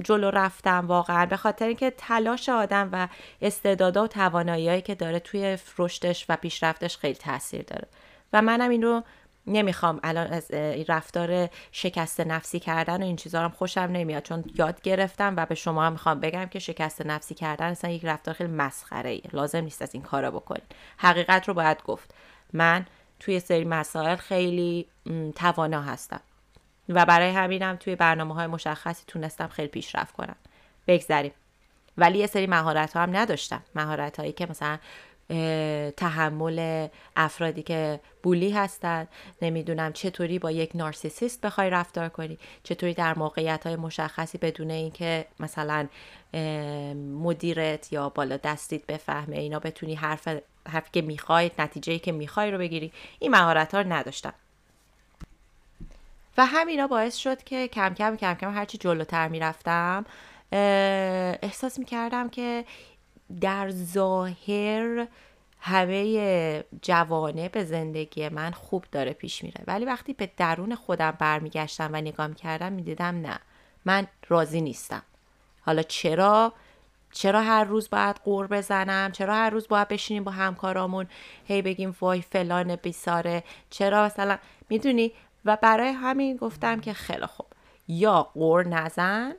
جلو 0.02 0.30
رفتم 0.30 0.86
واقعا. 0.86 1.26
به 1.26 1.36
خاطر 1.36 1.66
اینکه 1.66 1.90
تلاش 1.90 2.48
آدم 2.48 2.88
و 2.92 3.08
استعدادا 3.42 4.04
و 4.04 4.06
تواناییهایی 4.06 4.82
که 4.82 4.94
داره 4.94 5.18
توی 5.18 5.58
رشدش 5.78 6.26
و 6.28 6.36
پیشرفتش 6.36 6.96
خیلی 6.96 7.14
تاثیر 7.14 7.62
داره. 7.62 7.88
و 8.32 8.42
منم 8.42 8.70
این 8.70 8.82
رو 8.82 9.02
نمی‌خوام 9.46 10.00
الان 10.02 10.26
از 10.26 10.50
رفتار 10.88 11.48
شکست 11.72 12.20
نفسی 12.20 12.60
کردن 12.60 13.02
و 13.02 13.06
این 13.06 13.16
چیزا 13.16 13.42
رو 13.42 13.48
خوشم 13.48 13.80
نمیاد 13.80 14.22
چون 14.22 14.44
یاد 14.54 14.82
گرفتم 14.82 15.34
و 15.36 15.46
به 15.46 15.54
شما 15.54 15.84
هم 15.84 15.92
می‌خوام 15.92 16.20
بگم 16.20 16.46
که 16.46 16.58
شکست 16.58 17.06
نفسی 17.06 17.34
کردن 17.34 17.66
اصلا 17.66 17.90
یک 17.90 18.04
رفتار 18.04 18.34
خیلی 18.34 18.50
مسخره 18.50 19.10
ای 19.10 19.22
لازم 19.32 19.60
نیست 19.60 19.82
از 19.82 19.94
این 19.94 20.02
کارا 20.02 20.30
بکنید 20.30 20.74
حقیقت 20.96 21.48
رو 21.48 21.54
باید 21.54 21.82
گفت. 21.82 22.14
من 22.52 22.86
توی 23.20 23.40
سری 23.40 23.64
مسائل 23.64 24.16
خیلی 24.16 24.86
توانا 25.36 25.82
هستم. 25.82 26.20
و 26.88 27.06
برای 27.06 27.30
همینم 27.30 27.76
توی 27.76 27.96
برنامه 27.96 28.34
های 28.34 28.46
مشخصی 28.46 29.04
تونستم 29.06 29.48
خیلی 29.48 29.68
پیشرفت 29.68 30.14
کنم. 30.14 30.36
بگذریم. 30.86 31.32
ولی 31.98 32.18
یه 32.18 32.26
سری 32.26 32.46
مهارت 32.46 32.92
ها 32.92 33.02
هم 33.02 33.16
نداشتم. 33.16 33.62
مهارت 33.74 34.20
هایی 34.20 34.32
که 34.32 34.46
مثلا 34.50 34.78
تحمل 35.96 36.88
افرادی 37.16 37.62
که 37.62 38.00
بولی 38.22 38.50
هستند 38.50 39.08
نمی‌دونم 39.42 39.92
چطوری 39.92 40.38
با 40.38 40.50
یک 40.50 40.70
نارسیسیست 40.74 41.40
بخوای 41.40 41.70
رفتار 41.70 42.08
کنی. 42.08 42.38
چطوری 42.62 42.94
در 42.94 43.18
موقعیت 43.18 43.66
های 43.66 43.76
مشخصی 43.76 44.38
بدون 44.38 44.70
اینکه 44.70 45.26
مثلا 45.40 45.88
مدیرت 47.22 47.92
یا 47.92 48.08
بالا 48.08 48.36
دستیت 48.36 48.86
بفهمه. 48.86 49.36
اینا 49.36 49.58
بتونی 49.58 49.94
حرف 49.94 50.28
حرفی 50.68 50.90
که 50.92 51.02
می‌خوای 51.02 51.50
نتیجه 51.58 51.98
که 51.98 52.12
می‌خوای 52.12 52.50
رو 52.50 52.58
بگیری. 52.58 52.92
این 53.18 53.30
مهارت 53.30 53.74
ها 53.74 53.80
رو 53.80 53.92
نداشتم. 53.92 54.34
و 56.38 56.46
همینا 56.46 56.86
باعث 56.86 57.16
شد 57.16 57.42
که 57.42 57.68
کم 57.68 57.94
کم 57.94 58.16
کم 58.16 58.34
کم 58.34 58.54
هرچی 58.54 58.78
جلوتر 58.78 59.28
می‌رفتم 59.28 60.04
احساس 61.42 61.78
می‌کردم 61.78 62.28
که 62.28 62.64
در 63.40 63.70
ظاهر 63.70 65.06
همه 65.60 66.64
جوانه 66.82 67.48
به 67.48 67.64
زندگی 67.64 68.28
من 68.28 68.50
خوب 68.50 68.84
داره 68.92 69.12
پیش 69.12 69.44
میره. 69.44 69.64
ولی 69.66 69.84
وقتی 69.84 70.12
به 70.12 70.30
درون 70.36 70.74
خودم 70.74 71.10
برمیگشتم 71.10 71.90
و 71.92 71.96
نگاه 71.96 72.26
می‌کردم 72.26 72.72
می‌دیدم 72.72 73.20
نه 73.20 73.38
من 73.84 74.06
راضی 74.28 74.60
نیستم. 74.60 75.02
حالا 75.60 75.82
چرا؟ 75.82 76.52
چرا 77.12 77.42
هر 77.42 77.64
روز 77.64 77.90
باید 77.90 78.16
قور 78.24 78.46
بزنم؟ 78.46 79.12
چرا 79.12 79.34
هر 79.34 79.50
روز 79.50 79.68
باید 79.68 79.88
بشینیم 79.88 80.24
با 80.24 80.32
همکارامون؟ 80.32 81.06
هی 81.44 81.62
بگیم 81.62 81.96
وای 82.00 82.22
فلان 82.22 82.76
بیساره. 82.76 83.44
چرا 83.70 84.04
مثلا؟ 84.04 84.38
می‌دونی؟ 84.68 85.12
و 85.44 85.58
برای 85.62 85.88
همین 85.88 86.36
گفتم 86.36 86.80
که 86.80 86.92
خیلی 86.92 87.26
خوب. 87.26 87.46
یا 87.88 88.22
قور 88.22 88.68
نزن 88.68 89.34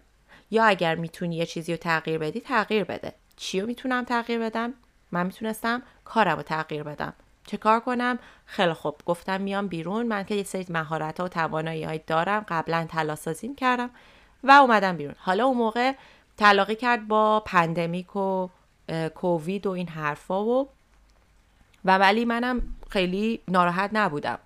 یا 0.51 0.63
اگر 0.63 0.95
می‌تونی 0.95 1.35
یه 1.35 1.45
چیزی 1.45 1.71
رو 1.71 1.77
تغییر 1.77 2.17
بدی 2.17 2.39
تغییر 2.39 2.83
بده. 2.83 3.13
چی 3.35 3.61
رو 3.61 3.67
می‌تونم 3.67 4.03
تغییر 4.03 4.39
بدم؟ 4.39 4.73
من 5.11 5.25
می‌تونستم 5.25 5.81
کارم 6.05 6.37
رو 6.37 6.43
تغییر 6.43 6.83
بدم. 6.83 7.13
چه 7.45 7.57
کار 7.57 7.79
کنم؟ 7.79 8.19
خیلی 8.45 8.73
خوب. 8.73 8.95
گفتم 9.05 9.41
میام 9.41 9.67
بیرون. 9.67 10.07
من 10.07 10.23
که 10.23 10.35
یه 10.35 10.43
سری 10.43 10.65
مهارت 10.69 11.19
ها 11.19 11.25
و 11.25 11.29
توانایی 11.29 11.99
دارم. 12.07 12.45
قبلا 12.47 12.87
تلاسازیم 12.89 13.55
کردم 13.55 13.89
و 14.43 14.51
اومدم 14.51 14.97
بیرون. 14.97 15.15
حالا 15.17 15.45
اون 15.45 15.57
موقع 15.57 15.93
تلاقی 16.37 16.75
کرد 16.75 17.07
با 17.07 17.39
پندمیک 17.39 18.15
و 18.15 18.49
کووید 19.15 19.67
و 19.67 19.71
این 19.71 19.87
حرفا 19.87 20.45
و 20.45 20.69
و 21.85 21.97
ولی 21.97 22.25
منم 22.25 22.61
خیلی 22.89 23.39
ناراحت 23.47 23.89
نبودم. 23.93 24.39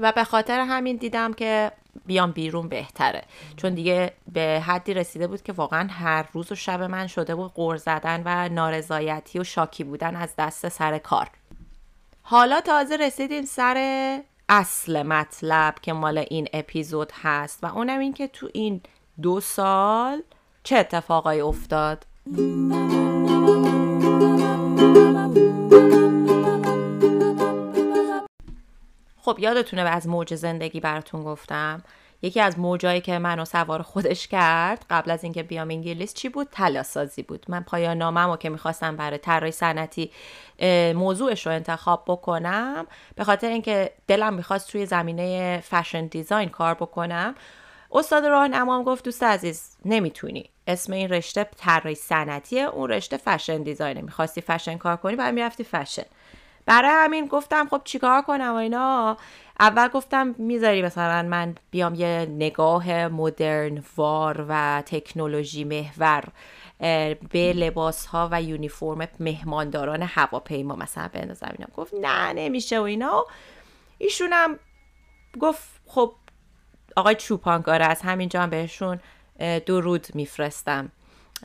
و 0.00 0.12
به 0.12 0.24
خاطر 0.24 0.60
همین 0.60 0.96
دیدم 0.96 1.32
که 1.32 1.72
بیام 2.06 2.32
بیرون 2.32 2.68
بهتره. 2.68 3.22
چون 3.56 3.74
دیگه 3.74 4.12
به 4.32 4.62
حدی 4.66 4.94
رسیده 4.94 5.26
بود 5.26 5.42
که 5.42 5.52
واقعا 5.52 5.88
هر 5.90 6.28
روز 6.32 6.52
و 6.52 6.54
شب 6.54 6.82
من 6.82 7.06
شده 7.06 7.34
بود 7.34 7.52
قور 7.52 7.76
زدن 7.76 8.22
و 8.24 8.48
نارضایتی 8.48 9.38
و 9.38 9.44
شاکی 9.44 9.84
بودن 9.84 10.16
از 10.16 10.34
دست 10.38 10.68
سر 10.68 10.98
کار. 10.98 11.30
حالا 12.22 12.60
تازه 12.60 12.96
رسیدیم 12.96 13.44
سر 13.44 14.20
اصل 14.48 15.02
مطلب 15.02 15.74
که 15.82 15.92
مال 15.92 16.18
این 16.30 16.48
اپیزود 16.52 17.12
هست 17.22 17.58
و 17.62 17.66
اونم 17.66 17.98
این 17.98 18.12
که 18.12 18.28
تو 18.28 18.48
این 18.52 18.80
دو 19.22 19.40
سال 19.40 20.22
چه 20.62 20.76
اتفاقایی 20.76 21.40
افتاد؟ 21.40 22.06
خب 29.22 29.36
یادتونه 29.38 29.82
از 29.82 30.08
موج 30.08 30.34
زندگی 30.34 30.80
براتون 30.80 31.24
گفتم. 31.24 31.82
یکی 32.22 32.40
از 32.40 32.58
موجایی 32.58 33.00
که 33.00 33.18
منو 33.18 33.44
سوار 33.44 33.82
خودش 33.82 34.28
کرد 34.28 34.86
قبل 34.90 35.10
از 35.10 35.24
اینکه 35.24 35.42
بیام 35.42 35.70
انگلیس 35.70 36.14
چی 36.14 36.28
بود؟ 36.28 36.48
تلاسازی 36.52 37.22
بود. 37.22 37.46
من 37.48 37.60
پایان 37.60 37.98
ناممو 37.98 38.36
که 38.36 38.48
می‌خواستم 38.48 38.96
برای 38.96 39.18
طراحی 39.18 39.52
صنعتی 39.52 40.10
موضوعش 40.94 41.46
رو 41.46 41.52
انتخاب 41.52 42.04
بکنم 42.06 42.86
به 43.14 43.24
خاطر 43.24 43.48
اینکه 43.48 43.92
دلم 44.06 44.34
می‌خواست 44.34 44.70
توی 44.70 44.86
زمینه 44.86 45.60
فشن 45.60 46.06
دیزاین 46.06 46.48
کار 46.48 46.74
بکنم. 46.74 47.34
استاد 47.92 48.24
راهنمام 48.24 48.84
گفت 48.84 49.04
دوست 49.04 49.22
عزیز 49.22 49.76
نمی‌تونی. 49.84 50.50
اسم 50.66 50.92
این 50.92 51.08
رشته 51.08 51.46
طراحی 51.56 51.94
صنعتیه 51.94 52.62
اون 52.62 52.90
رشته 52.90 53.16
فشن 53.16 53.62
دیزاینه. 53.62 54.02
می‌خواستی 54.02 54.40
فشن 54.40 54.78
کار 54.78 54.96
کنی 54.96 55.16
بعد 55.16 55.34
می‌رفتی 55.34 55.64
فشن. 55.64 56.06
برای 56.70 56.90
همین 56.94 57.26
گفتم 57.26 57.68
خب 57.68 57.80
چیکار 57.84 58.22
کنم 58.22 58.52
و 58.52 58.54
اینا. 58.54 59.16
اول 59.60 59.88
گفتم 59.88 60.34
می‌ذاری 60.38 60.82
مثلا 60.82 61.28
من 61.28 61.54
بیام 61.70 61.94
یه 61.94 62.26
نگاه 62.30 63.08
مدرن 63.08 63.82
وار 63.96 64.46
و 64.48 64.82
تکنولوژی 64.86 65.64
محور 65.64 66.24
به 67.30 67.52
لباس 67.52 68.06
ها 68.06 68.28
و 68.32 68.42
یونیفرم 68.42 69.08
مهمانداران 69.20 70.02
هواپیما 70.02 70.76
مثلا 70.76 71.08
بندازم. 71.12 71.54
اینا 71.58 71.68
گفت 71.76 71.94
نه 71.94 72.32
نمیشه 72.32 72.80
و 72.80 72.82
اینا. 72.82 73.24
ایشونم 73.98 74.58
گفت 75.40 75.62
خب 75.86 76.12
آقای 76.96 77.14
چوپانگاره 77.14 77.84
از 77.84 78.02
همینجا 78.02 78.42
هم 78.42 78.50
بهشون 78.50 79.00
درود 79.66 80.06
میفرستم 80.14 80.92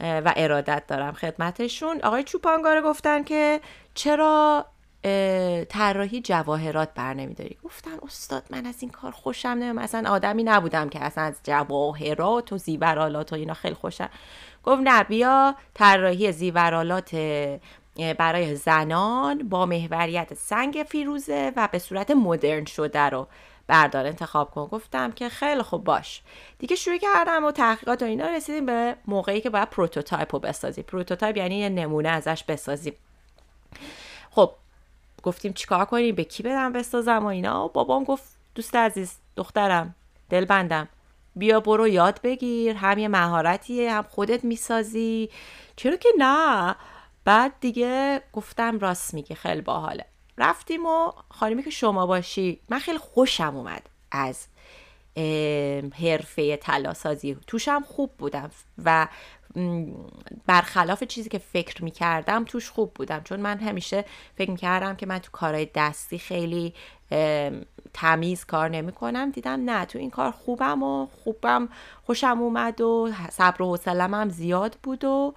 و 0.02 0.34
ارادت 0.36 0.84
دارم 0.88 1.14
خدمتشون. 1.14 2.02
آقای 2.02 2.24
چوپانگاره 2.24 2.82
گفتن 2.82 3.24
که 3.24 3.62
چرا 3.94 4.66
طراحی 5.70 6.22
جواهرات 6.22 6.90
بر 6.96 7.14
نمیداری. 7.14 7.58
گفتم 7.64 8.00
استاد 8.04 8.44
من 8.50 8.66
از 8.66 8.76
این 8.80 8.92
کار 8.92 9.12
خوشم 9.12 9.50
نمیم 9.50 9.78
اصلا 9.78 10.10
آدمی 10.10 10.44
نبودم 10.44 10.90
که 10.90 11.04
اصلا 11.04 11.24
از 11.24 11.40
جواهرات 11.44 12.54
و 12.54 12.58
زیورالات 12.58 13.34
و 13.34 13.36
اینا 13.36 13.54
خیلی 13.54 13.76
خوشم. 13.76 14.10
گفت 14.64 14.82
نه 14.84 15.04
بیا 15.04 15.56
طراحی 15.74 16.32
زیورالات 16.32 17.16
برای 18.18 18.56
زنان 18.56 19.50
با 19.50 19.66
محوریت 19.66 20.34
سنگ 20.34 20.86
فیروزه 20.90 21.54
و 21.56 21.70
به 21.72 21.80
صورت 21.80 22.12
مدرن 22.12 22.66
شده 22.66 23.00
رو 23.00 23.28
بردار 23.68 24.06
انتخاب 24.06 24.52
کن. 24.52 24.66
گفتم 24.66 25.12
که 25.12 25.30
خیلی 25.30 25.62
خوب 25.62 25.84
باشه. 25.84 26.22
دیگه 26.60 26.76
شروع 26.76 26.98
کردم 26.98 27.46
و 27.46 27.52
تحقیقات 27.52 28.02
و 28.02 28.06
اینا 28.06 28.28
رسیدیم 28.28 28.66
به 28.66 28.96
موقعی 29.08 29.42
که 29.42 29.50
باید 29.50 29.70
prototype 29.70 30.36
رو 30.36 30.40
بسازیم. 30.40 30.84
prototype 30.84 31.38
یعنی 31.38 31.58
یه 31.58 31.70
نمونه 31.70 32.10
ازش 32.10 32.44
بسازیم. 32.44 32.94
خب 34.32 34.52
گفتیم 35.26 35.54
چیکار 35.54 35.86
کنیم؟ 35.86 36.16
به 36.16 36.24
کی 36.24 36.44
بدم 36.44 36.74
بسازم 36.74 37.24
و 37.24 37.26
اینا؟ 37.26 37.66
و 37.66 37.70
بابام 37.70 38.04
گفت 38.04 38.24
دوست 38.56 38.76
عزیز 38.76 39.16
دخترم 39.36 39.96
دلبندم. 40.30 40.90
بیا 41.36 41.60
برو 41.60 41.88
یاد 41.88 42.20
بگیر 42.24 42.76
هم 42.76 42.98
یه 42.98 43.08
مهارتیه 43.08 43.94
هم 43.94 44.04
خودت 44.04 44.44
می‌سازی. 44.44 45.30
چرا 45.76 45.96
که 45.96 46.10
نه؟ 46.18 46.76
بعد 47.26 47.54
دیگه 47.60 48.22
گفتم 48.34 48.80
راست 48.80 49.14
میگه 49.14 49.36
خیلی 49.36 49.62
باحاله. 49.62 50.06
رفتیم 50.38 50.86
و 50.86 51.12
خانمی 51.30 51.64
که 51.64 51.70
شما 51.70 52.06
باشی 52.06 52.62
من 52.70 52.80
خیلی 52.80 52.98
خوشم 52.98 53.56
اومد 53.56 53.90
از 54.12 54.48
حرفه 56.00 56.58
تلاسازی 56.58 57.38
توشم 57.48 57.84
خوب 57.88 58.12
بودم 58.18 58.52
و 58.86 59.08
برخلاف 60.46 61.04
چیزی 61.04 61.30
که 61.30 61.38
فکر 61.38 61.84
می‌کردم 61.84 62.44
توش 62.44 62.70
خوب 62.70 62.94
بودم. 62.94 63.22
چون 63.24 63.40
من 63.40 63.60
همیشه 63.60 64.06
فکر 64.38 64.52
می‌کردم 64.52 64.96
که 64.96 65.06
من 65.06 65.20
تو 65.20 65.32
کارهای 65.32 65.68
دستی 65.76 66.18
خیلی 66.18 66.74
تمیز 67.94 68.46
کار 68.46 68.70
نمی 68.70 68.92
کنم 68.92 69.32
دیدم 69.32 69.70
نه 69.70 69.86
تو 69.86 70.00
این 70.00 70.10
کار 70.10 70.32
خوبم 70.32 70.84
و 70.84 71.08
خوبم 71.24 71.70
خوشم 72.06 72.38
اومد 72.42 72.82
و 72.82 73.12
صبر 73.30 73.62
و 73.62 73.66
حوصلم 73.66 74.14
هم 74.14 74.30
زیاد 74.30 74.78
بود 74.84 75.04
و 75.04 75.34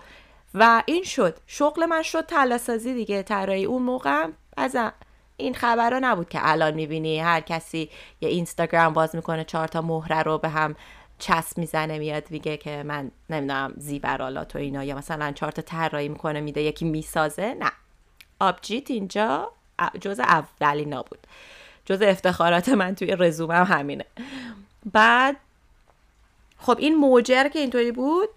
و 0.54 0.82
این 0.86 1.02
شد. 1.02 1.36
شغل 1.46 1.86
من 1.86 2.02
شد 2.02 2.26
تلاسازی 2.26 2.94
دیگه. 2.94 3.22
طراحی 3.22 3.64
اون 3.64 3.82
موقع 3.82 4.26
از 4.56 4.76
این 5.36 5.54
خبرها 5.54 5.98
نبود 6.02 6.28
که 6.28 6.38
الان 6.42 6.74
می‌بینی 6.74 7.18
هر 7.18 7.40
کسی 7.40 7.90
یه 8.20 8.28
اینستاگرام 8.28 8.92
باز 8.92 9.16
می‌کنه 9.16 9.44
چهار 9.44 9.68
تا 9.68 9.82
مهره 9.82 10.22
رو 10.22 10.38
به 10.38 10.48
هم 10.48 10.76
چسب 11.18 11.58
می‌زنه 11.58 11.98
میاد 11.98 12.30
میگه 12.30 12.56
که 12.56 12.82
من 12.82 13.10
نمی‌دونم 13.30 13.74
زیورالات 13.76 14.56
و 14.56 14.58
اینا 14.58 14.84
یا 14.84 14.96
مثلا 14.96 15.32
چهار 15.32 15.52
تا 15.52 15.62
طراحی 15.62 16.08
می‌کنه 16.08 16.40
میده 16.40 16.62
یکی 16.62 16.84
می‌سازه. 16.84 17.54
نه. 17.54 17.72
آبجیت 18.40 18.90
اینجا 18.90 19.52
جز 20.00 20.20
اولینا 20.20 21.02
بود 21.02 21.18
جز 21.84 22.02
افتخارات 22.02 22.68
من 22.68 22.94
توی 22.94 23.16
رزومم 23.18 23.64
همینه. 23.64 24.04
بعد 24.92 25.36
خب 26.58 26.76
این 26.78 26.94
موجر 26.94 27.48
که 27.48 27.58
اینطوری 27.58 27.92
بود 27.92 28.28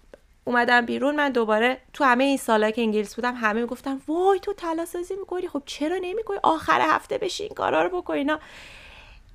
اومدم 0.44 0.86
بیرون 0.86 1.16
من 1.16 1.32
دوباره 1.32 1.78
تو 1.92 2.04
همه 2.04 2.24
این 2.24 2.36
سالهایی 2.36 2.72
که 2.72 2.82
انگلیس 2.82 3.14
بودم 3.14 3.34
همه 3.34 3.60
می‌گفتن 3.60 4.00
وای 4.08 4.40
تو 4.40 4.52
تلاسازی 4.52 5.16
می‌کنی 5.16 5.48
خب 5.48 5.62
چرا 5.66 5.98
نمی‌کنی؟ 6.02 6.38
آخر 6.42 6.80
هفته 6.80 7.18
بشین 7.18 7.48
کارا 7.48 7.82
رو 7.82 8.00
بکنی 8.00 8.24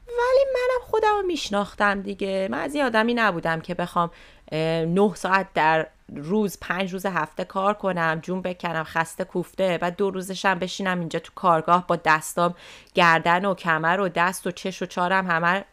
ولی 0.08 0.46
منم 0.54 0.86
خودم 0.90 1.16
رو 1.22 1.28
میشناختم 1.28 2.02
دیگه. 2.02 2.48
من 2.52 2.60
از 2.60 2.76
این 2.76 2.84
آدمی 2.84 3.14
نبودم 3.14 3.62
که 3.62 3.74
بخوام 3.74 4.12
نه 4.52 5.16
ساعت 5.16 5.48
در 5.54 5.88
روز 6.16 6.58
پنج 6.62 6.94
روز 6.94 7.06
هفته 7.06 7.46
کار 7.46 7.74
کنم 7.74 8.20
جون 8.24 8.42
بکنم 8.42 8.84
خسته 8.84 9.24
کوفته 9.24 9.80
و 9.82 9.92
دو 9.92 10.12
روزشم 10.12 10.60
بشینم 10.60 11.00
اینجا 11.00 11.20
تو 11.20 11.32
کارگاه 11.36 11.88
با 11.88 11.96
دستام 11.96 12.56
گردن 12.94 13.46
و 13.46 13.54
کمر 13.54 14.00
و 14.00 14.10
دست 14.10 14.48
و 14.48 14.52
چش 14.52 14.82
و 14.82 14.86
چارم 14.86 15.28
همه 15.28 15.66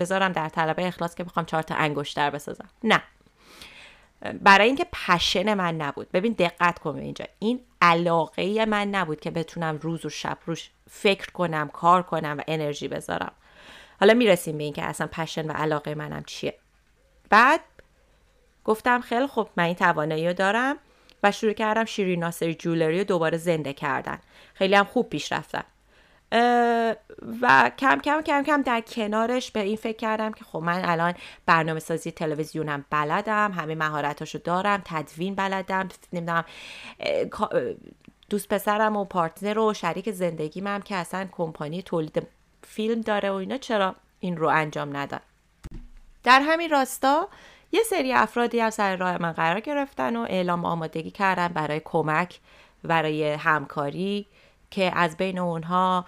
بذارم 0.00 0.32
در 0.32 0.48
طلبه 0.48 0.86
اخلاص 0.86 1.14
که 1.14 1.24
بخوام 1.24 1.46
چهار 1.46 1.62
تا 1.62 1.74
انگشتر 1.74 2.30
بسازم. 2.30 2.68
نه. 2.84 3.02
برای 4.42 4.66
اینکه 4.66 4.86
پشن 4.92 5.54
من 5.54 5.76
نبود. 5.76 6.12
ببین 6.12 6.32
دقت 6.32 6.78
کن 6.78 6.96
اینجا. 6.96 7.24
این 7.38 7.60
علاقه 7.82 8.66
من 8.66 8.88
نبود 8.88 9.20
که 9.20 9.30
بتونم 9.30 9.78
روز 9.82 10.04
و 10.04 10.08
شب 10.08 10.38
روش 10.46 10.70
فکر 10.90 11.30
کنم 11.30 11.68
کار 11.68 12.02
کنم 12.02 12.36
و 12.38 12.42
انرژی 12.48 12.88
بذارم. 12.88 13.32
حالا 14.00 14.14
می‌رسیم 14.14 14.58
به 14.58 14.64
اینکه 14.64 14.82
اصلا 14.82 15.06
پشن 15.06 15.50
و 15.50 15.52
علاقه 15.52 15.94
منم 15.94 16.24
چیه. 16.26 16.54
بعد 17.30 17.60
گفتم 18.64 19.00
خیلی 19.00 19.26
خب 19.26 19.48
من 19.56 19.64
این 19.64 19.74
توانایی 19.74 20.26
رو 20.26 20.32
دارم 20.32 20.76
و 21.22 21.32
شروع 21.32 21.52
کردم 21.52 21.84
شیرین 21.84 22.20
ناصری 22.20 22.54
جولری 22.54 22.98
رو 22.98 23.04
دوباره 23.04 23.38
زنده 23.38 23.72
کردن. 23.72 24.18
خیلی 24.54 24.74
هم 24.74 24.84
خوب 24.84 25.08
پیش 25.08 25.32
رفتم 25.32 25.64
و 27.42 27.70
کم 27.78 27.98
کم 27.98 28.22
کم 28.22 28.42
کم 28.42 28.62
در 28.62 28.80
کنارش 28.80 29.50
به 29.50 29.60
این 29.60 29.76
فکر 29.76 29.96
کردم 29.96 30.32
که 30.32 30.44
خب 30.44 30.58
من 30.58 30.84
الان 30.84 31.14
برنامه 31.46 31.80
سازی 31.80 32.10
تلویزیونم 32.10 32.84
بلدم 32.90 33.52
همه 33.52 33.74
مهارتاشو 33.74 34.38
دارم 34.38 34.82
تدوین 34.84 35.34
بلدم 35.34 35.88
نمی‌دونم 36.12 36.44
دوست 38.30 38.48
پسرم 38.48 38.96
و 38.96 39.04
پارتنر 39.04 39.58
و 39.58 39.74
شریک 39.74 40.10
زندگیم 40.10 40.66
هم 40.66 40.82
که 40.82 40.96
اصلا 40.96 41.28
کمپانی 41.32 41.82
تولید 41.82 42.26
فیلم 42.70 43.00
داره 43.00 43.30
و 43.30 43.34
اینا 43.34 43.58
چرا 43.58 43.94
این 44.20 44.36
رو 44.36 44.48
انجام 44.48 44.96
ندن 44.96 45.20
در 46.24 46.40
همین 46.40 46.70
راستا 46.70 47.28
یه 47.72 47.82
سری 47.82 48.12
افرادی 48.12 48.60
هم 48.60 48.70
سر 48.70 48.96
راه 48.96 49.22
من 49.22 49.32
قرار 49.32 49.60
گرفتن 49.60 50.16
و 50.16 50.20
اعلام 50.20 50.64
آمادگی 50.64 51.10
کردن 51.10 51.48
برای 51.48 51.80
کمک 51.84 52.40
برای 52.82 53.32
همکاری 53.32 54.26
که 54.70 54.92
از 54.94 55.16
بین 55.16 55.38
اونها 55.38 56.06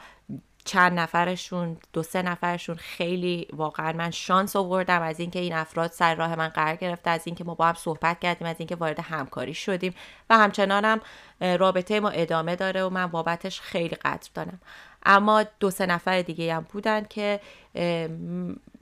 چند 0.65 0.99
نفرشون 0.99 1.77
دو 1.93 2.03
سه 2.03 2.23
نفرشون 2.23 2.77
خیلی 2.77 3.49
واقعا 3.53 3.93
من 3.93 4.11
شانس 4.11 4.57
آوردم 4.57 5.03
از 5.03 5.21
اینکه 5.21 5.39
این 5.39 5.53
افراد 5.53 5.91
سر 5.91 6.15
راه 6.15 6.37
من 6.37 6.49
قرار 6.49 6.77
گرفته 6.77 7.11
از 7.11 7.23
اینکه 7.25 7.45
ما 7.45 7.55
با 7.55 7.67
هم 7.67 7.75
صحبت 7.75 8.21
کردیم 8.21 8.47
از 8.49 8.57
اینکه 8.59 8.77
وارد 8.77 9.01
همکاری 9.01 9.55
شدیم. 9.55 9.95
و 10.31 10.39
همچنانم 10.39 11.01
رابطه 11.41 12.01
ما 12.01 12.09
ادامه 12.09 12.57
داره 12.57 12.85
و 12.85 12.91
من 12.91 13.07
بابتش 13.07 13.61
خیلی 13.61 13.97
قدر 13.97 14.29
دارم. 14.35 14.61
اما 15.07 15.45
دو 15.61 15.71
سه 15.71 15.87
نفر 15.87 16.23
دیگه 16.23 16.55
هم 16.55 16.67
بودن 16.73 17.05
که 17.05 17.41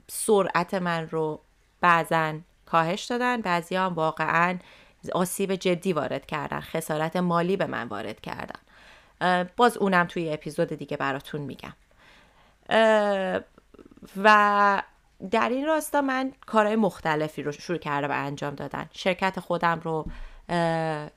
سرعت 0.07 0.73
من 0.73 1.07
رو 1.09 1.41
بعضا 1.81 2.33
کاهش 2.65 3.03
دادن 3.03 3.41
بعضی 3.41 3.75
هم 3.75 3.93
واقعا 3.93 4.57
آسیب 5.13 5.55
جدی 5.55 5.93
وارد 5.93 6.25
کردن 6.25 6.59
خسارت 6.59 7.15
مالی 7.15 7.57
به 7.57 7.65
من 7.65 7.87
وارد 7.87 8.21
کردن. 8.21 8.59
باز 9.57 9.77
اونم 9.77 10.05
توی 10.05 10.33
اپیزود 10.33 10.73
دیگه 10.73 10.97
براتون 10.97 11.41
میگم. 11.41 11.73
و 14.23 14.83
در 15.31 15.49
این 15.49 15.65
راستا 15.65 16.01
من 16.01 16.33
کارهای 16.45 16.75
مختلفی 16.75 17.43
رو 17.43 17.51
شروع 17.51 17.77
کردم 17.77 18.07
به 18.07 18.15
انجام 18.15 18.55
دادن. 18.55 18.89
شرکت 18.91 19.39
خودم 19.39 19.79
رو 19.79 20.05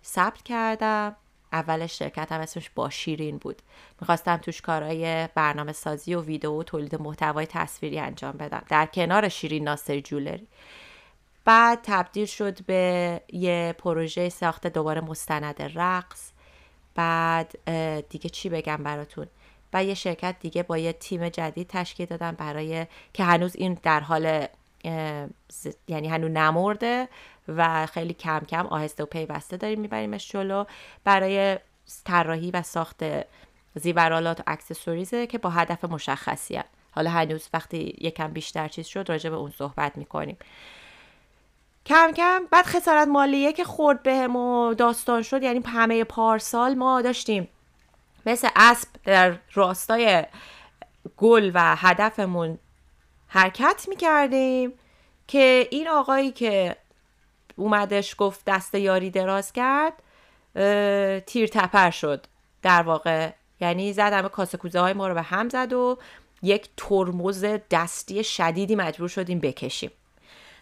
ثبت 0.05 0.43
کردم. 0.43 1.17
اولش 1.55 1.99
شرکتم 1.99 2.41
اسمش 2.41 2.71
با 2.75 2.91
شیرین 2.91 3.39
بود. 3.39 3.63
می‌خواستم 4.01 4.37
توش 4.37 4.61
کارهای 4.61 5.29
برنامه 5.35 5.73
سازی 5.73 6.15
و 6.15 6.21
ویدیو 6.23 6.53
و 6.53 6.63
تولید 6.63 7.03
محتوای 7.03 7.47
تصویری 7.47 7.99
انجام 7.99 8.33
بدم. 8.33 8.65
در 8.69 8.87
کنار 8.87 9.29
شیرین 9.29 9.65
ناصری 9.65 10.03
جولری. 10.03 10.47
بعد 11.45 11.79
تبدیل 11.83 12.27
شد 12.27 12.65
به 12.65 13.21
یه 13.33 13.75
پروژه 13.79 14.29
ساخت 14.29 14.67
دوباره 14.67 15.01
مستند 15.01 15.63
رقص. 15.75 16.31
بعد 16.95 17.59
دیگه 18.09 18.31
چی 18.31 18.49
بگم 18.49 18.77
براتون؟ 18.77 19.27
و 19.73 19.85
یه 19.85 19.95
شرکت 19.95 20.37
دیگه 20.41 20.63
با 20.63 20.79
یه 20.79 20.93
تیم 20.93 21.29
جدید 21.29 21.69
تشکیل 21.69 22.07
دادن 22.07 22.33
برای 22.33 22.87
که 23.13 23.25
هنوز 23.25 23.57
این 23.57 23.79
در 23.83 24.01
حال 24.01 24.47
یعنی 25.89 26.09
هنوز 26.09 26.31
نمرده. 26.31 27.09
و 27.49 27.87
خیلی 27.87 28.15
کم 28.15 28.41
کم 28.41 28.67
آهسته 28.67 29.03
و 29.03 29.07
پیوسته 29.07 29.57
داریم 29.57 29.81
میبریمش 29.81 30.29
جلو. 30.29 30.65
برای 31.05 31.59
طراحی 32.05 32.51
و 32.51 32.63
ساخت 32.63 33.03
زیورالات 33.75 34.41
و 34.41 34.43
اکسسوریزه 34.47 35.27
که 35.27 35.39
با 35.39 35.51
هدف 35.51 35.85
مشخصی 35.85 36.57
هم. 36.57 36.65
حالا 36.91 37.11
هنوز 37.11 37.49
وقتی 37.55 37.97
یکم 38.01 38.33
بیشتر 38.33 38.69
چیز 38.69 38.87
شد 38.87 39.09
راجع 39.09 39.31
به 39.31 39.37
اون 39.37 39.51
صحبت 39.51 39.97
می‌کنیم. 39.97 40.37
کم 41.87 42.13
کم 42.17 42.43
بعد 42.51 42.65
خسارت 42.65 43.09
مالیه 43.09 43.53
که 43.53 43.65
خورد 43.65 44.03
بهم 44.03 44.37
و 44.37 44.75
داستان 44.75 45.23
شد 45.23 45.43
یعنی 45.43 45.63
همه 45.67 46.05
پارسال 46.05 46.75
ما 46.75 47.03
داشتیم. 47.03 47.49
مثل 48.27 48.49
اسب 48.57 48.89
در 49.05 49.39
راستای 49.53 50.25
گل 51.17 51.51
و 51.55 51.77
هدفمون 51.77 52.59
حرکت 53.29 53.85
می‌کردیم 53.89 54.73
که 55.27 55.69
این 55.71 55.89
آقایی 55.89 56.31
که 56.31 56.77
اومدش 57.57 58.15
گفت 58.19 58.41
دست 58.47 58.75
یاری 58.75 59.11
دراز 59.11 59.53
کرد 59.53 59.93
تیر 61.27 61.47
تپر 61.47 61.91
شد 61.91 62.27
در 62.63 62.83
واقع. 62.83 63.31
یعنی 63.61 63.93
زد 63.93 64.13
همه 64.13 64.29
کاسه 64.29 64.59
کوزه 64.59 64.81
های 64.81 64.93
ما 64.93 65.09
رو 65.09 65.15
به 65.15 65.23
هم 65.23 65.49
زد 65.49 65.73
و 65.73 65.99
یک 66.43 66.69
ترمز 66.77 67.45
دستی 67.71 68.25
شدیدی 68.25 68.77
مجبور 68.77 69.09
شدیم 69.09 69.41
بکشیم. 69.41 69.91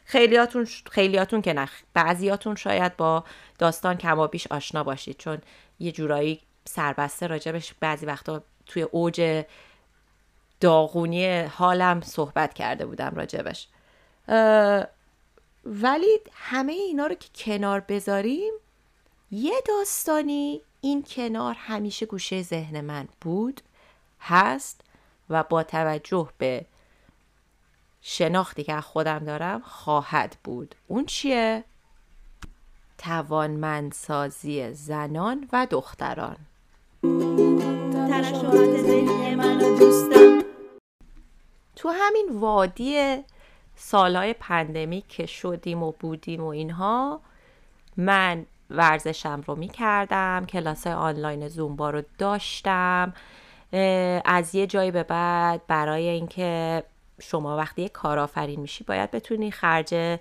خیلیاتون 0.04 0.66
خیلیاتون 0.90 1.42
که 1.42 1.52
نه 1.52 1.68
بعضیاتون 1.94 2.56
شاید 2.56 2.96
با 2.96 3.24
داستان 3.58 3.96
کمابیش 3.96 4.46
آشنا 4.46 4.84
باشید 4.84 5.18
چون 5.18 5.38
یه 5.80 5.92
جورایی 5.92 6.40
سربسته 6.64 7.26
راجبش 7.26 7.74
بعضی 7.80 8.06
وقتا 8.06 8.42
توی 8.66 8.82
اوج 8.82 9.44
داغونی 10.60 11.40
حالم 11.40 12.00
صحبت 12.00 12.54
کرده 12.54 12.86
بودم 12.86 13.12
راجبش 13.14 13.68
ولی 15.64 16.20
همه 16.32 16.72
اینا 16.72 17.06
رو 17.06 17.14
که 17.14 17.28
کنار 17.34 17.80
بذاریم 17.80 18.52
یه 19.30 19.54
داستانی 19.68 20.62
این 20.80 21.02
کنار 21.02 21.54
همیشه 21.54 22.06
گوشه 22.06 22.42
ذهن 22.42 22.80
من 22.80 23.08
بود 23.20 23.60
هست 24.20 24.80
و 25.30 25.42
با 25.42 25.62
توجه 25.62 26.28
به 26.38 26.64
شناختی 28.02 28.64
که 28.64 28.72
از 28.72 28.84
خودم 28.84 29.18
دارم 29.18 29.60
خواهد 29.60 30.36
بود. 30.44 30.74
اون 30.88 31.06
چیه؟ 31.06 31.64
توانمندسازی 32.98 34.74
زنان 34.74 35.48
و 35.52 35.66
دختران. 35.70 36.36
تو 41.76 41.88
همین 41.88 42.28
وادی 42.30 43.24
سالهای 43.84 44.32
پندمی 44.32 45.04
که 45.08 45.26
شدیم 45.26 45.82
و 45.82 45.92
بودیم 45.92 46.44
و 46.44 46.46
اینها 46.46 47.20
من 47.96 48.46
ورزشم 48.70 49.42
رو 49.46 49.56
می‌کردم 49.56 50.46
کلاس 50.46 50.86
آنلاین 50.86 51.48
زومبا 51.48 51.90
رو 51.90 52.02
داشتم 52.18 53.14
از 54.24 54.54
یه 54.54 54.66
جایی 54.66 54.90
به 54.90 55.02
بعد 55.02 55.66
برای 55.66 56.08
اینکه 56.08 56.82
شما 57.20 57.56
وقتی 57.56 57.88
کارآفرین 57.88 58.60
میشی 58.60 58.84
باید 58.84 59.10
بتونی 59.10 59.50
خرج 59.50 60.18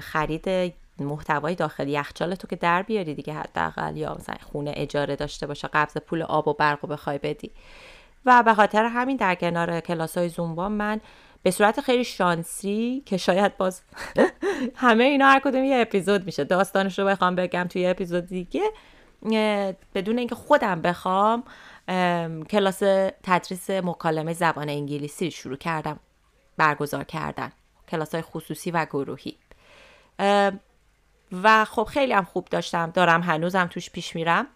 خرید 0.00 0.74
محتوای 0.98 1.54
داخل 1.54 1.88
یخچال 1.88 2.34
تو 2.34 2.48
که 2.48 2.56
در 2.56 2.82
بیاری 2.82 3.14
دیگه 3.14 3.32
حداقل 3.32 3.96
یا 3.96 4.14
مثلا 4.14 4.36
خونه 4.52 4.72
اجاره 4.76 5.16
داشته 5.16 5.46
باشه 5.46 5.68
قبض 5.72 5.96
پول 5.96 6.22
آب 6.22 6.48
و 6.48 6.54
برق 6.54 6.78
رو 6.82 6.88
بخوای 6.88 7.18
بدی. 7.18 7.50
و 8.26 8.42
به 8.42 8.54
خاطر 8.54 8.84
همین 8.84 9.16
در 9.16 9.34
کنار 9.34 9.80
کلاس 9.80 10.18
های 10.18 10.28
زومبا 10.28 10.68
من 10.68 11.00
به 11.42 11.50
صورت 11.50 11.80
خیلی 11.80 12.04
شانسی 12.04 13.02
که 13.06 13.16
شاید 13.16 13.56
باز 13.56 13.82
همه 14.74 15.04
اینا 15.04 15.26
هر 15.26 15.40
کدوم 15.40 15.64
یه 15.64 15.80
اپیزود 15.80 16.24
میشه. 16.24 16.44
داستانش 16.44 16.98
رو 16.98 17.06
بخوام 17.06 17.34
بگم 17.34 17.64
توی 17.64 17.86
اپیزود 17.86 18.26
دیگه. 18.26 18.72
بدون 19.94 20.18
اینکه 20.18 20.34
خودم 20.34 20.82
بخوام 20.82 21.44
کلاس 22.50 22.78
تدریس 23.22 23.70
مکالمه 23.70 24.32
زبان 24.32 24.68
انگلیسی 24.68 25.30
شروع 25.30 25.56
کردم. 25.56 26.00
برگزار 26.56 27.04
کردن. 27.04 27.52
کلاس 27.88 28.14
های 28.14 28.22
خصوصی 28.22 28.70
و 28.70 28.84
گروهی. 28.84 29.36
و 31.42 31.64
خب 31.64 31.84
خیلی 31.84 32.12
هم 32.12 32.24
خوب 32.24 32.44
داشتم. 32.44 32.90
دارم 32.90 33.22
هنوزم 33.22 33.66
توش 33.66 33.90
پیش 33.90 34.16
میرم. 34.16 34.46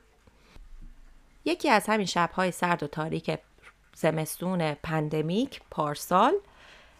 یکی 1.44 1.70
از 1.70 1.86
همین 1.86 2.06
شبهای 2.06 2.50
سرد 2.50 2.82
و 2.82 2.86
تاریک 2.86 3.38
زمستون 3.94 4.74
pandemic 4.74 5.60
پارسال. 5.70 6.32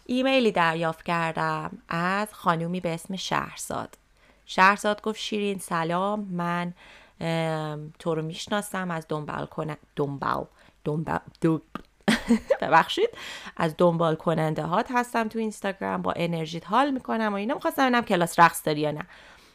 ایمیلی 0.05 0.51
دریافت 0.51 1.03
کردم 1.05 1.77
از 1.89 2.27
خانومی 2.33 2.79
به 2.79 2.93
اسم 2.93 3.15
شهرزاد. 3.15 3.97
شهرزاد 4.45 5.01
گفت 5.01 5.19
شیرین 5.19 5.59
سلام 5.59 6.19
من 6.19 6.73
تو 7.99 8.15
رو 8.15 8.21
می‌شناسم 8.21 8.91
از 8.91 9.05
دنبال 9.09 9.45
کنه 9.45 9.77
دنبال 9.95 10.45
دنبال 10.85 11.19
ببخشید 12.61 13.09
از 13.57 13.75
دنبال 13.77 14.15
کننده 14.15 14.63
هات 14.63 14.91
هستم 14.91 15.27
تو 15.27 15.39
اینستاگرام 15.39 16.01
با 16.01 16.13
انرژیت 16.15 16.67
حال 16.67 16.91
می‌کنم 16.91 17.33
و 17.33 17.35
اینا. 17.35 17.53
می‌خواستم 17.53 17.83
ببینم 17.83 18.01
کلاس 18.01 18.39
رقص 18.39 18.61
داری 18.65 18.81
یا 18.81 18.91
نه. 18.91 19.05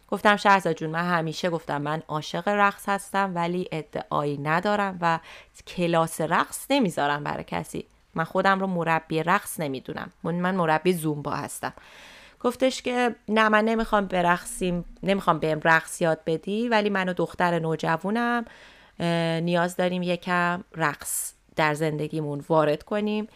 گفتم 0.08 0.36
شهرزاد 0.36 0.76
جون 0.76 0.90
من 0.90 1.04
همیشه 1.10 1.50
گفتم 1.50 1.82
من 1.82 2.02
عاشق 2.08 2.48
رقص 2.48 2.88
هستم 2.88 3.32
ولی 3.34 3.68
ادعایی 3.72 4.38
ندارم 4.38 4.98
و 5.00 5.18
کلاس 5.66 6.20
رقص 6.20 6.66
نمی‌ذارم 6.70 7.24
برای 7.24 7.44
کسی. 7.44 7.86
من 8.18 8.24
خودم 8.24 8.60
رو 8.60 8.66
مربی 8.66 9.22
رقص 9.22 9.60
نمی‌دونم. 9.60 10.10
من 10.22 10.54
مربی 10.54 10.92
زومبا 10.92 11.30
هستم. 11.30 11.72
گفتش 12.40 12.82
که 12.82 13.14
نه 13.28 13.48
من 13.48 13.64
نمی‌خوام 13.64 14.06
برقصیم 14.06 14.84
نمی‌خوام 15.02 15.38
بهم 15.38 15.60
رقص 15.64 16.00
یاد 16.00 16.20
بدی 16.26 16.68
ولی 16.68 16.90
من 16.90 17.08
و 17.08 17.12
دختر 17.12 17.58
نوجوونم 17.58 18.44
نیاز 19.40 19.76
داریم 19.76 20.02
یکم 20.02 20.64
رقص 20.74 21.32
در 21.56 21.74
زندگیمون 21.74 22.44
وارد 22.48 22.82
کنیم. 22.82 23.28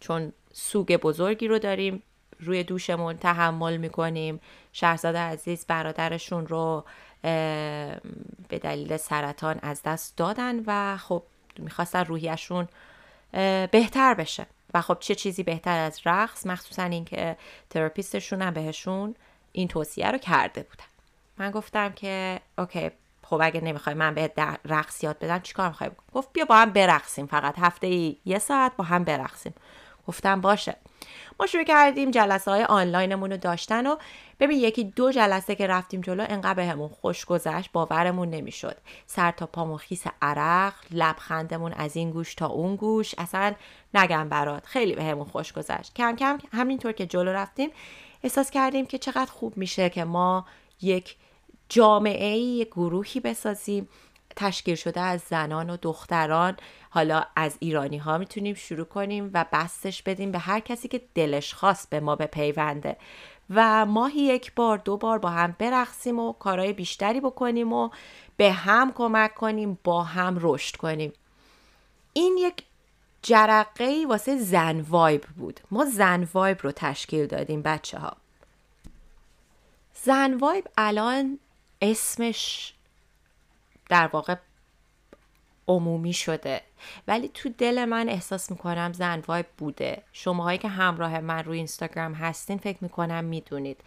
چون 0.00 0.32
سوگ 0.52 0.96
بزرگی 0.96 1.48
رو 1.48 1.58
داریم 1.58 2.02
روی 2.40 2.64
دوشمون 2.64 3.16
تحمل 3.16 3.76
می‌کنیم. 3.76 4.40
شهرزاد 4.72 5.16
عزیز 5.16 5.66
برادرشون 5.66 6.46
رو 6.46 6.84
به 8.48 8.58
دلیل 8.62 8.96
سرطان 8.96 9.58
از 9.62 9.82
دست 9.82 10.16
دادن 10.16 10.62
و 10.66 10.96
خب 10.96 11.22
می‌خواستن 11.58 12.04
روحیشون 12.04 12.68
بهتر 13.72 14.14
بشه. 14.14 14.46
و 14.74 14.80
خب 14.80 14.96
چه 15.00 15.14
چیزی 15.14 15.42
بهتر 15.42 15.78
از 15.78 16.00
رقص؟ 16.04 16.46
مخصوصا 16.46 16.82
اینکه 16.82 17.36
تراپیستشون 17.70 18.42
هم 18.42 18.54
بهشون 18.54 19.14
این 19.52 19.68
توصیه 19.68 20.10
رو 20.10 20.18
کرده 20.18 20.62
بودن. 20.62 20.84
من 21.38 21.50
گفتم 21.50 21.92
که 21.92 22.40
اوکی 22.58 22.90
خب 23.22 23.40
اگه 23.42 23.60
نمی‌خوای 23.60 23.94
من 23.94 24.14
به 24.14 24.32
رقص 24.64 25.04
یاد 25.04 25.18
بدم 25.18 25.38
چیکار 25.38 25.68
می‌خوای 25.68 25.90
گفت 26.14 26.32
بیا 26.32 26.44
با 26.44 26.56
هم 26.56 26.70
برقصیم 26.70 27.26
فقط. 27.26 27.54
هفته 27.58 27.86
ای 27.86 28.16
یه 28.24 28.38
ساعت 28.38 28.72
با 28.76 28.84
هم 28.84 29.04
برقصیم. 29.04 29.54
گفتم 30.06 30.40
باشه. 30.40 30.76
ما 31.40 31.46
شروع 31.46 31.64
کردیم 31.64 32.10
جلسه 32.10 32.50
های 32.50 32.64
آنلاینمون 32.64 33.30
رو 33.30 33.36
داشتن 33.36 33.86
و 33.86 33.96
ببین 34.40 34.58
یکی 34.58 34.84
دو 34.84 35.12
جلسه 35.12 35.54
که 35.54 35.66
رفتیم 35.66 36.00
جلو 36.00 36.26
انقدر 36.28 36.54
بهمون 36.54 36.88
خوش 36.88 37.24
گذشت 37.24 37.72
باورمون 37.72 38.30
نمی‌شد. 38.30 38.76
سر 39.06 39.30
تا 39.30 39.46
پامون 39.46 39.76
خیس 39.76 40.04
عرق 40.22 40.74
لبخندمون 40.90 41.72
از 41.72 41.96
این 41.96 42.10
گوش 42.10 42.34
تا 42.34 42.46
اون 42.46 42.76
گوش 42.76 43.14
اصلا 43.18 43.54
نگم 43.94 44.28
برات. 44.28 44.66
خیلی 44.66 44.94
بهمون 44.94 45.24
خوش 45.24 45.52
گذشت. 45.52 45.94
کم 45.94 46.16
کم 46.16 46.38
همینطور 46.52 46.92
که 46.92 47.06
جلو 47.06 47.30
رفتیم 47.30 47.70
احساس 48.22 48.50
کردیم 48.50 48.86
که 48.86 48.98
چقدر 48.98 49.30
خوب 49.30 49.56
میشه 49.56 49.90
که 49.90 50.04
ما 50.04 50.46
یک 50.82 51.16
جامعه 51.68 52.36
یک 52.36 52.68
گروهی 52.68 53.20
بسازیم. 53.20 53.88
تشکیل 54.36 54.74
شده 54.74 55.00
از 55.00 55.20
زنان 55.20 55.70
و 55.70 55.76
دختران. 55.76 56.56
حالا 56.90 57.24
از 57.36 57.56
ایرانی 57.60 57.98
ها 57.98 58.18
می‌تونیم 58.18 58.54
شروع 58.54 58.84
کنیم 58.84 59.30
و 59.34 59.44
بستش 59.52 60.02
بدیم 60.02 60.32
به 60.32 60.38
هر 60.38 60.60
کسی 60.60 60.88
که 60.88 61.02
دلش 61.14 61.54
خواست 61.54 61.90
به 61.90 62.00
ما 62.00 62.16
به 62.16 62.26
پیونده 62.26 62.96
و 63.50 63.86
ماهی 63.86 64.20
یک 64.20 64.54
بار 64.54 64.78
دو 64.78 64.96
بار 64.96 65.18
با 65.18 65.30
هم 65.30 65.56
برقصیم 65.58 66.18
و 66.18 66.32
کارهای 66.32 66.72
بیشتری 66.72 67.20
بکنیم 67.20 67.72
و 67.72 67.90
به 68.36 68.52
هم 68.52 68.92
کمک 68.92 69.34
کنیم 69.34 69.78
با 69.84 70.02
هم 70.02 70.38
رشد 70.40 70.76
کنیم. 70.76 71.12
این 72.12 72.36
یک 72.36 72.62
جرقه 73.22 74.04
واسه 74.08 74.38
زن 74.38 74.80
وایب 74.80 75.24
بود. 75.36 75.60
ما 75.70 75.84
زن 75.84 76.28
وایب 76.34 76.58
رو 76.62 76.72
تشکیل 76.72 77.26
دادیم 77.26 77.62
بچه 77.62 77.98
ها 77.98 78.16
زن 79.94 80.34
وایب 80.34 80.68
الان 80.78 81.38
اسمش 81.82 82.74
در 83.88 84.06
واقع 84.06 84.36
عمومی 85.68 86.12
شده. 86.12 86.60
ولی 87.08 87.28
تو 87.28 87.48
دل 87.58 87.84
من 87.84 88.08
احساس 88.08 88.50
می‌کنم 88.50 88.92
زن 88.92 89.22
وایب 89.28 89.46
بوده. 89.58 90.02
شماهایی 90.12 90.58
که 90.58 90.68
همراه 90.68 91.20
من 91.20 91.44
روی 91.44 91.58
اینستاگرام 91.58 92.14
هستین 92.14 92.58
فکر 92.58 92.78
می‌کنم 92.80 93.24
می‌دونید 93.24 93.80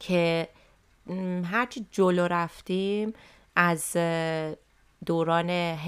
که 0.00 0.48
هرچی 1.44 1.86
جلو 1.90 2.26
رفتیم 2.26 3.14
از 3.56 3.96
دوران 5.06 5.78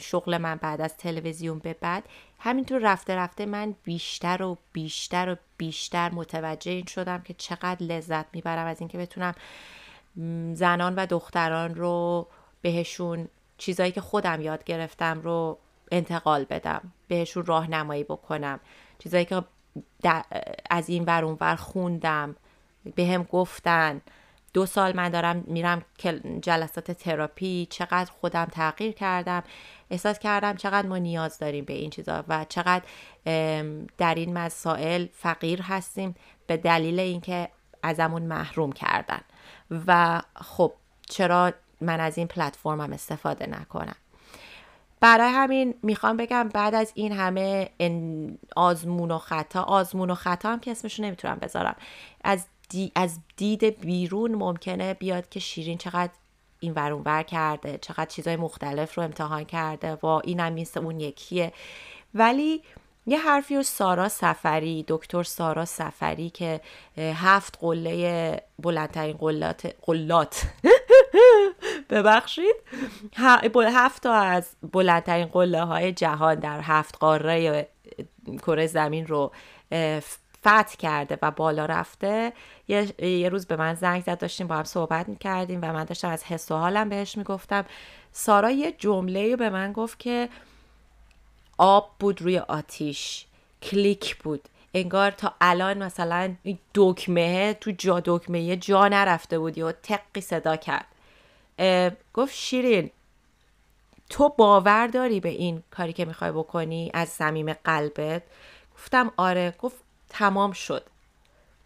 شغل 0.00 0.38
من 0.38 0.56
بعد 0.56 0.80
از 0.80 0.96
تلویزیون 0.96 1.58
به 1.58 1.74
بعد 1.80 2.04
همینطور 2.38 2.80
رفته 2.80 3.16
رفته 3.16 3.46
من 3.46 3.74
بیشتر 3.84 4.42
و 4.42 4.58
بیشتر 4.72 5.28
و 5.28 5.36
بیشتر 5.56 6.10
متوجه 6.10 6.72
این 6.72 6.86
شدم 6.86 7.22
که 7.22 7.34
چقدر 7.34 7.82
لذت 7.82 8.26
می‌برم 8.32 8.66
از 8.66 8.80
اینکه 8.80 8.98
بتونم 8.98 9.34
زنان 10.54 10.94
و 10.94 11.06
دختران 11.06 11.74
رو 11.74 12.28
بهشون 12.62 13.28
چیزایی 13.58 13.92
که 13.92 14.00
خودم 14.00 14.40
یاد 14.40 14.64
گرفتم 14.64 15.20
رو 15.20 15.58
انتقال 15.90 16.44
بدم 16.44 16.92
بهشون 17.08 17.46
راهنمایی 17.46 18.04
بکنم. 18.04 18.60
چیزایی 18.98 19.24
که 19.24 19.42
از 20.70 20.88
این 20.88 21.04
ور 21.04 21.24
اون 21.24 21.36
ور 21.40 21.56
خوندم 21.56 22.36
به 22.94 23.06
هم 23.06 23.22
گفتن. 23.22 24.00
دو 24.54 24.66
سال 24.66 24.96
من 24.96 25.08
دارم 25.08 25.44
میرم 25.46 25.82
جلسات 26.42 26.90
تراپی 26.90 27.66
چقدر 27.70 28.10
خودم 28.20 28.44
تغییر 28.44 28.92
کردم. 28.92 29.42
احساس 29.90 30.18
کردم 30.18 30.56
چقدر 30.56 30.88
ما 30.88 30.98
نیاز 30.98 31.38
داریم 31.38 31.64
به 31.64 31.72
این 31.72 31.90
چیزا 31.90 32.24
و 32.28 32.46
چقدر 32.48 32.82
در 33.98 34.14
این 34.14 34.32
مسائل 34.32 35.06
فقیر 35.12 35.62
هستیم 35.62 36.14
به 36.46 36.56
دلیل 36.56 37.00
اینکه 37.00 37.48
ازمون 37.82 38.22
محروم 38.22 38.72
کردن. 38.72 39.20
و 39.86 40.22
خب 40.36 40.72
چرا 41.08 41.52
من 41.80 42.00
از 42.00 42.18
این 42.18 42.26
پلتفرمم 42.26 42.92
استفاده 42.92 43.46
نکنم. 43.46 43.96
برای 45.00 45.30
همین 45.30 45.74
می‌خوام 45.82 46.16
بگم 46.16 46.48
بعد 46.48 46.74
از 46.74 46.92
این 46.94 47.12
همه 47.12 47.70
آزمون 48.56 49.10
و 49.10 49.18
خطا 49.18 49.62
آزمون 49.62 50.10
و 50.10 50.14
خطا 50.14 50.52
هم 50.52 50.60
که 50.60 50.70
اسمشو 50.70 51.02
نمی‌تونم 51.02 51.38
بذارم. 51.38 51.76
از, 52.24 52.46
از 52.94 53.18
دید 53.36 53.80
بیرون 53.80 54.34
ممکنه 54.34 54.94
بیاد 54.94 55.28
که 55.28 55.40
شیرین 55.40 55.78
چقدر 55.78 56.12
این 56.60 56.72
ورون 56.76 57.02
ور 57.04 57.22
کرده 57.22 57.78
چقدر 57.78 58.06
چیزای 58.06 58.36
مختلف 58.36 58.94
رو 58.94 59.02
امتحان 59.02 59.44
کرده 59.44 59.94
و 59.94 60.06
اینم 60.06 60.52
نیست 60.52 60.76
اون 60.76 61.00
یکیه. 61.00 61.52
ولی 62.14 62.62
یه 63.06 63.18
حرفی 63.18 63.56
و 63.56 63.62
سارا 63.62 64.08
سفری 64.08 64.84
دکتر 64.88 65.22
سارا 65.22 65.64
سفری 65.64 66.30
که 66.30 66.60
هفت 66.98 67.58
قله 67.60 68.42
بلندترین 68.58 69.16
قلات 69.16 69.74
قلات. 69.82 70.42
ببخشید. 71.90 72.56
هفت 73.56 74.02
تا 74.02 74.14
از 74.14 74.56
بلندترین 74.72 75.26
قله 75.26 75.64
های 75.64 75.92
جهان 75.92 76.34
در 76.34 76.60
هفت 76.60 76.98
قاره 76.98 77.68
کره 78.42 78.66
زمین 78.66 79.06
رو 79.06 79.32
فتح 80.40 80.76
کرده 80.78 81.18
و 81.22 81.30
بالا 81.30 81.66
رفته. 81.66 82.32
یه،, 82.68 83.28
روز 83.28 83.46
به 83.46 83.56
من 83.56 83.74
زنگ 83.74 84.02
زد 84.02 84.18
داشتیم 84.18 84.46
با 84.46 84.54
هم 84.54 84.64
صحبت 84.64 85.08
می‌کردیم 85.08 85.60
و 85.62 85.72
من 85.72 85.84
داشتم 85.84 86.08
از 86.08 86.24
حس 86.24 86.50
و 86.50 86.54
حالم 86.54 86.88
بهش 86.88 87.18
می‌گفتم. 87.18 87.64
سارا 88.12 88.50
یه 88.50 88.72
جمله 88.72 89.36
به 89.36 89.50
من 89.50 89.72
گفت 89.72 89.98
که 89.98 90.28
آب 91.58 91.90
بود 91.98 92.22
روی 92.22 92.38
آتیش 92.38 93.26
کلیک 93.62 94.16
بود. 94.16 94.48
انگار 94.74 95.10
تا 95.10 95.34
الان 95.40 95.78
مثلا 95.78 96.34
دکمه 96.74 97.54
تو 97.54 97.70
جا 97.70 98.02
دکمه 98.04 98.56
جا 98.56 98.88
نرفته 98.88 99.38
بودی 99.38 99.62
و 99.62 99.72
تقی 99.72 100.20
صدا 100.20 100.56
کرد. 100.56 100.86
گفت 102.14 102.34
شیرین 102.34 102.90
تو 104.10 104.28
باور 104.28 104.86
داری 104.86 105.20
به 105.20 105.28
این 105.28 105.62
کاری 105.70 105.92
که 105.92 106.04
می‌خوای 106.04 106.32
بکنی 106.32 106.90
از 106.94 107.08
صمیم 107.08 107.52
قلبت؟ 107.52 108.22
گفتم 108.74 109.12
آره. 109.16 109.54
گفت 109.58 109.76
تمام 110.08 110.52
شد. 110.52 110.84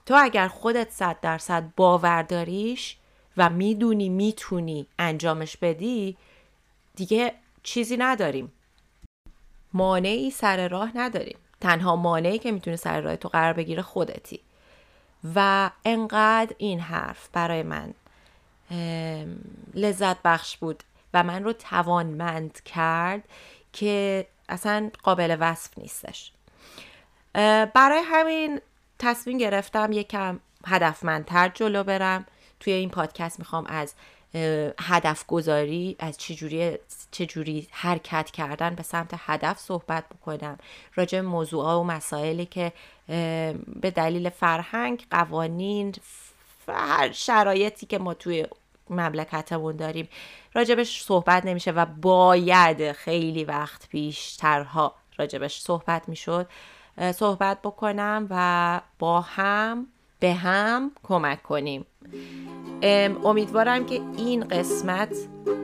تو 0.07 0.15
اگر 0.21 0.49
خودت 0.49 0.91
صد 0.91 1.21
درصد 1.21 1.65
باور 1.77 2.23
داریش 2.23 2.97
و 3.37 3.51
می‌دونی 3.51 4.09
می‌تونی 4.09 4.87
انجامش 4.99 5.57
بدی 5.57 6.17
دیگه 6.97 7.35
چیزی 7.63 7.97
نداریم. 7.97 8.53
مانعی 9.73 10.31
سر 10.31 10.69
راه 10.69 10.97
نداریم. 10.97 11.39
تنها 11.61 11.97
مانعی 11.97 12.39
که 12.39 12.53
می‌تونه 12.53 12.77
سر 12.77 13.01
راه 13.01 13.17
تو 13.17 13.29
قرار 13.29 13.53
بگیره 13.53 13.83
خودتی. 13.83 14.41
و 15.35 15.71
انقدر 15.85 16.55
این 16.59 16.81
حرف 16.81 17.29
برای 17.33 17.63
من 17.63 17.95
لذت 19.75 20.23
بخش 20.23 20.57
بود 20.57 20.83
و 21.15 21.23
من 21.23 21.45
رو 21.45 21.53
توانمند 21.53 22.63
کرد 22.65 23.29
که 23.73 24.27
اصلا 24.49 24.91
قابل 25.03 25.37
وصف 25.41 25.79
نیستش. 25.79 26.33
برای 27.75 28.01
همین 28.05 28.61
تصمیم 28.99 29.39
گرفتم 29.39 29.93
یکم 29.93 30.41
هدفمندتر 30.67 31.49
جلو 31.49 31.85
برم. 31.85 32.27
توی 32.61 32.73
این 32.73 32.91
پادکست 32.91 33.39
می‌خوام 33.39 33.67
از 33.67 33.95
هدف 34.81 35.27
گذاری 35.27 35.97
از 35.99 36.19
چجوری 36.19 36.79
چجوری 37.11 37.69
حرکت 37.71 38.31
کردن 38.31 38.75
به 38.75 38.83
سمت 38.83 39.11
هدف 39.17 39.59
صحبت 39.59 40.05
بکنم. 40.09 40.59
راجع 40.95 41.21
موضوع 41.21 41.75
و 41.75 41.83
مسائلی 41.83 42.47
که 42.47 42.73
به 43.81 43.91
دلیل 43.95 44.29
فرهنگ 44.29 45.07
قوانین 45.11 45.95
هر 46.69 47.13
شرایطی 47.13 47.87
که 47.87 47.99
ما 47.99 48.15
توی 48.15 48.47
مملکتمون 48.91 49.77
داریم. 49.77 50.09
راجبش 50.55 51.03
صحبت 51.03 51.47
نمیشه 51.47 51.71
و 51.71 51.87
باید 51.87 52.93
خیلی 52.93 53.45
وقت 53.45 53.89
پیشترها 53.89 54.95
راجبش 55.19 55.61
صحبت 55.61 56.09
می‌شد. 56.09 56.47
صحبت 57.15 57.63
بکنم 57.63 58.27
و 58.31 58.81
با 58.99 59.21
هم 59.21 59.87
به 60.21 60.35
هم 60.35 60.91
کمک 61.03 61.43
کنیم. 61.43 61.87
امیدوارم 63.25 63.87
که 63.87 64.01
این 64.17 64.45
قسمت 64.45 65.17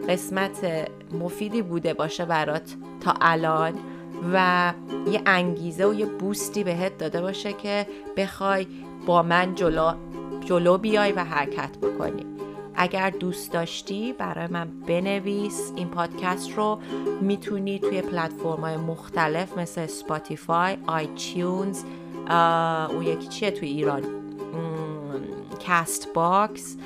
قسمت 0.09 0.89
مفیدی 1.13 1.63
بوده 1.63 1.95
باشه 1.95 2.25
برات 2.25 2.75
تا 3.05 3.15
الان 3.21 3.79
و 4.33 4.73
یه 5.11 5.23
انگیزه 5.27 5.87
و 5.87 5.95
یه 5.95 6.07
بوستی 6.07 6.65
بهت 6.65 6.99
داده 6.99 7.21
باشه 7.21 7.53
که 7.53 7.87
بخوای 8.17 8.67
با 9.07 9.23
من 9.23 9.55
جلو, 9.55 9.93
جلو 10.45 10.79
بیای 10.79 11.13
و 11.13 11.25
حرکت 11.25 11.79
بکنی. 11.79 12.36
اگر 12.77 13.11
دوست 13.11 13.53
داشتی 13.53 14.13
برای 14.13 14.47
من 14.47 14.69
بنویس. 14.87 15.73
این 15.77 15.89
پادکست 15.89 16.53
رو 16.53 16.79
می‌تونی 17.21 17.79
توی 17.79 18.03
پلتفرم 18.03 18.61
های 18.61 18.77
مختلف 18.77 19.59
مثل 19.59 19.87
Spotify، 19.87 20.77
iTunes 20.87 21.83
اون 22.95 23.03
یکی 23.03 23.29
چیه 23.29 23.51
توی 23.51 23.69
ایران؟ 23.69 24.03
Castbox 25.61 26.77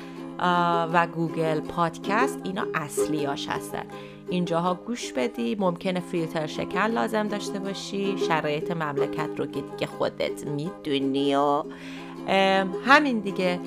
و 0.93 1.07
Google 1.15 1.59
Podcast. 1.59 2.39
اینا 2.43 2.65
اصلیاش 2.73 3.49
هستن 3.49 3.83
اینجاها 4.29 4.73
گوش 4.73 5.13
بدی. 5.13 5.55
ممکنه 5.59 5.99
فیلتر 5.99 6.47
شکن 6.47 6.85
لازم 6.85 7.27
داشته 7.27 7.59
باشی. 7.59 8.17
شرایط 8.17 8.71
مملکت 8.71 9.29
رو 9.37 9.45
که 9.45 9.61
دیگه 9.61 9.87
خودت 9.87 10.47
می‌دونی 10.47 11.35
و 11.35 11.63
همین 12.85 13.19
دیگه. 13.19 13.59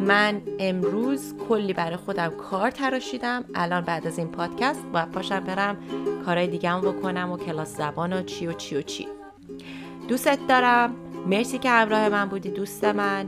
من 0.00 0.42
امروز 0.58 1.34
کلی 1.48 1.72
برای 1.72 1.96
خودم 1.96 2.28
کار 2.28 2.70
تراشیدم. 2.70 3.44
الان 3.54 3.80
بعد 3.80 4.06
از 4.06 4.18
این 4.18 4.28
پادکست 4.28 4.84
باید 4.92 5.10
پاشم 5.10 5.40
برم 5.40 5.76
کارهای 6.26 6.46
دیگه 6.46 6.76
بکنم 6.76 7.32
و 7.32 7.36
کلاس 7.36 7.76
زبان 7.76 8.12
و 8.12 8.22
چی 8.22 8.46
و 8.46 8.52
چی 8.52 8.76
و 8.76 8.82
چی. 8.82 9.08
دوستت 10.08 10.38
دارم. 10.48 10.96
مرسی 11.26 11.58
که 11.58 11.70
همراه 11.70 12.08
من 12.08 12.24
بودی 12.24 12.50
دوست 12.50 12.84
من. 12.84 13.26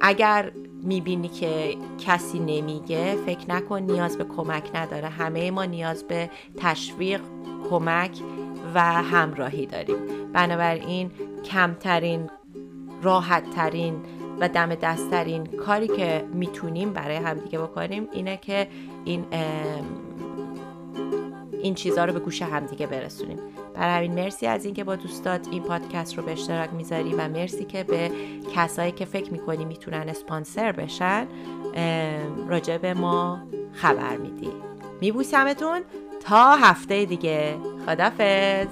اگر 0.00 0.52
می‌بینی 0.82 1.28
که 1.28 1.76
کسی 1.98 2.38
نمیگه 2.38 3.16
فکر 3.26 3.50
نکن 3.50 3.78
نیاز 3.78 4.18
به 4.18 4.24
کمک 4.24 4.70
نداره. 4.74 5.08
همه 5.08 5.50
ما 5.50 5.64
نیاز 5.64 6.04
به 6.04 6.30
تشویق 6.56 7.20
کمک 7.70 8.20
و 8.74 8.80
همراهی 8.82 9.66
داریم. 9.66 9.96
بنابراین 10.32 11.10
کمترین 11.44 12.30
راحت 13.02 13.50
ترین 13.50 13.94
و 14.42 14.48
دم 14.48 14.74
دستترین 14.74 15.46
کاری 15.46 15.88
که 15.88 16.24
می‌تونیم 16.32 16.92
برای 16.92 17.16
همدیگه 17.16 17.58
بکنیم 17.58 18.08
اینه 18.12 18.36
که 18.36 18.68
این 19.04 19.24
این 21.62 21.74
چیزها 21.74 22.04
رو 22.04 22.12
به 22.12 22.18
گوش 22.18 22.42
همدیگه 22.42 22.86
برسونیم. 22.86 23.38
برای 23.74 23.96
همین 24.06 24.24
مرسی 24.24 24.46
از 24.46 24.64
اینکه 24.64 24.84
با 24.84 24.96
دوستات 24.96 25.48
این 25.50 25.62
پادکست 25.62 26.18
رو 26.18 26.22
به 26.24 26.32
اشتراک 26.32 26.72
می‌ذاری 26.72 27.14
و 27.14 27.28
مرسی 27.28 27.64
که 27.64 27.84
به 27.84 28.10
کسایی 28.54 28.92
که 28.92 29.04
فکر 29.04 29.32
می‌کنی 29.32 29.64
می‌تونن 29.64 30.08
اسپانسر 30.08 30.72
بشن 30.72 31.26
راجع 32.48 32.78
به 32.78 32.94
ما 32.94 33.38
خبر 33.72 34.16
میدی. 34.16 34.50
میبوسمتون 35.00 35.80
تا 36.20 36.56
هفته 36.56 37.04
دیگه. 37.04 37.56
خدافز 37.86 38.66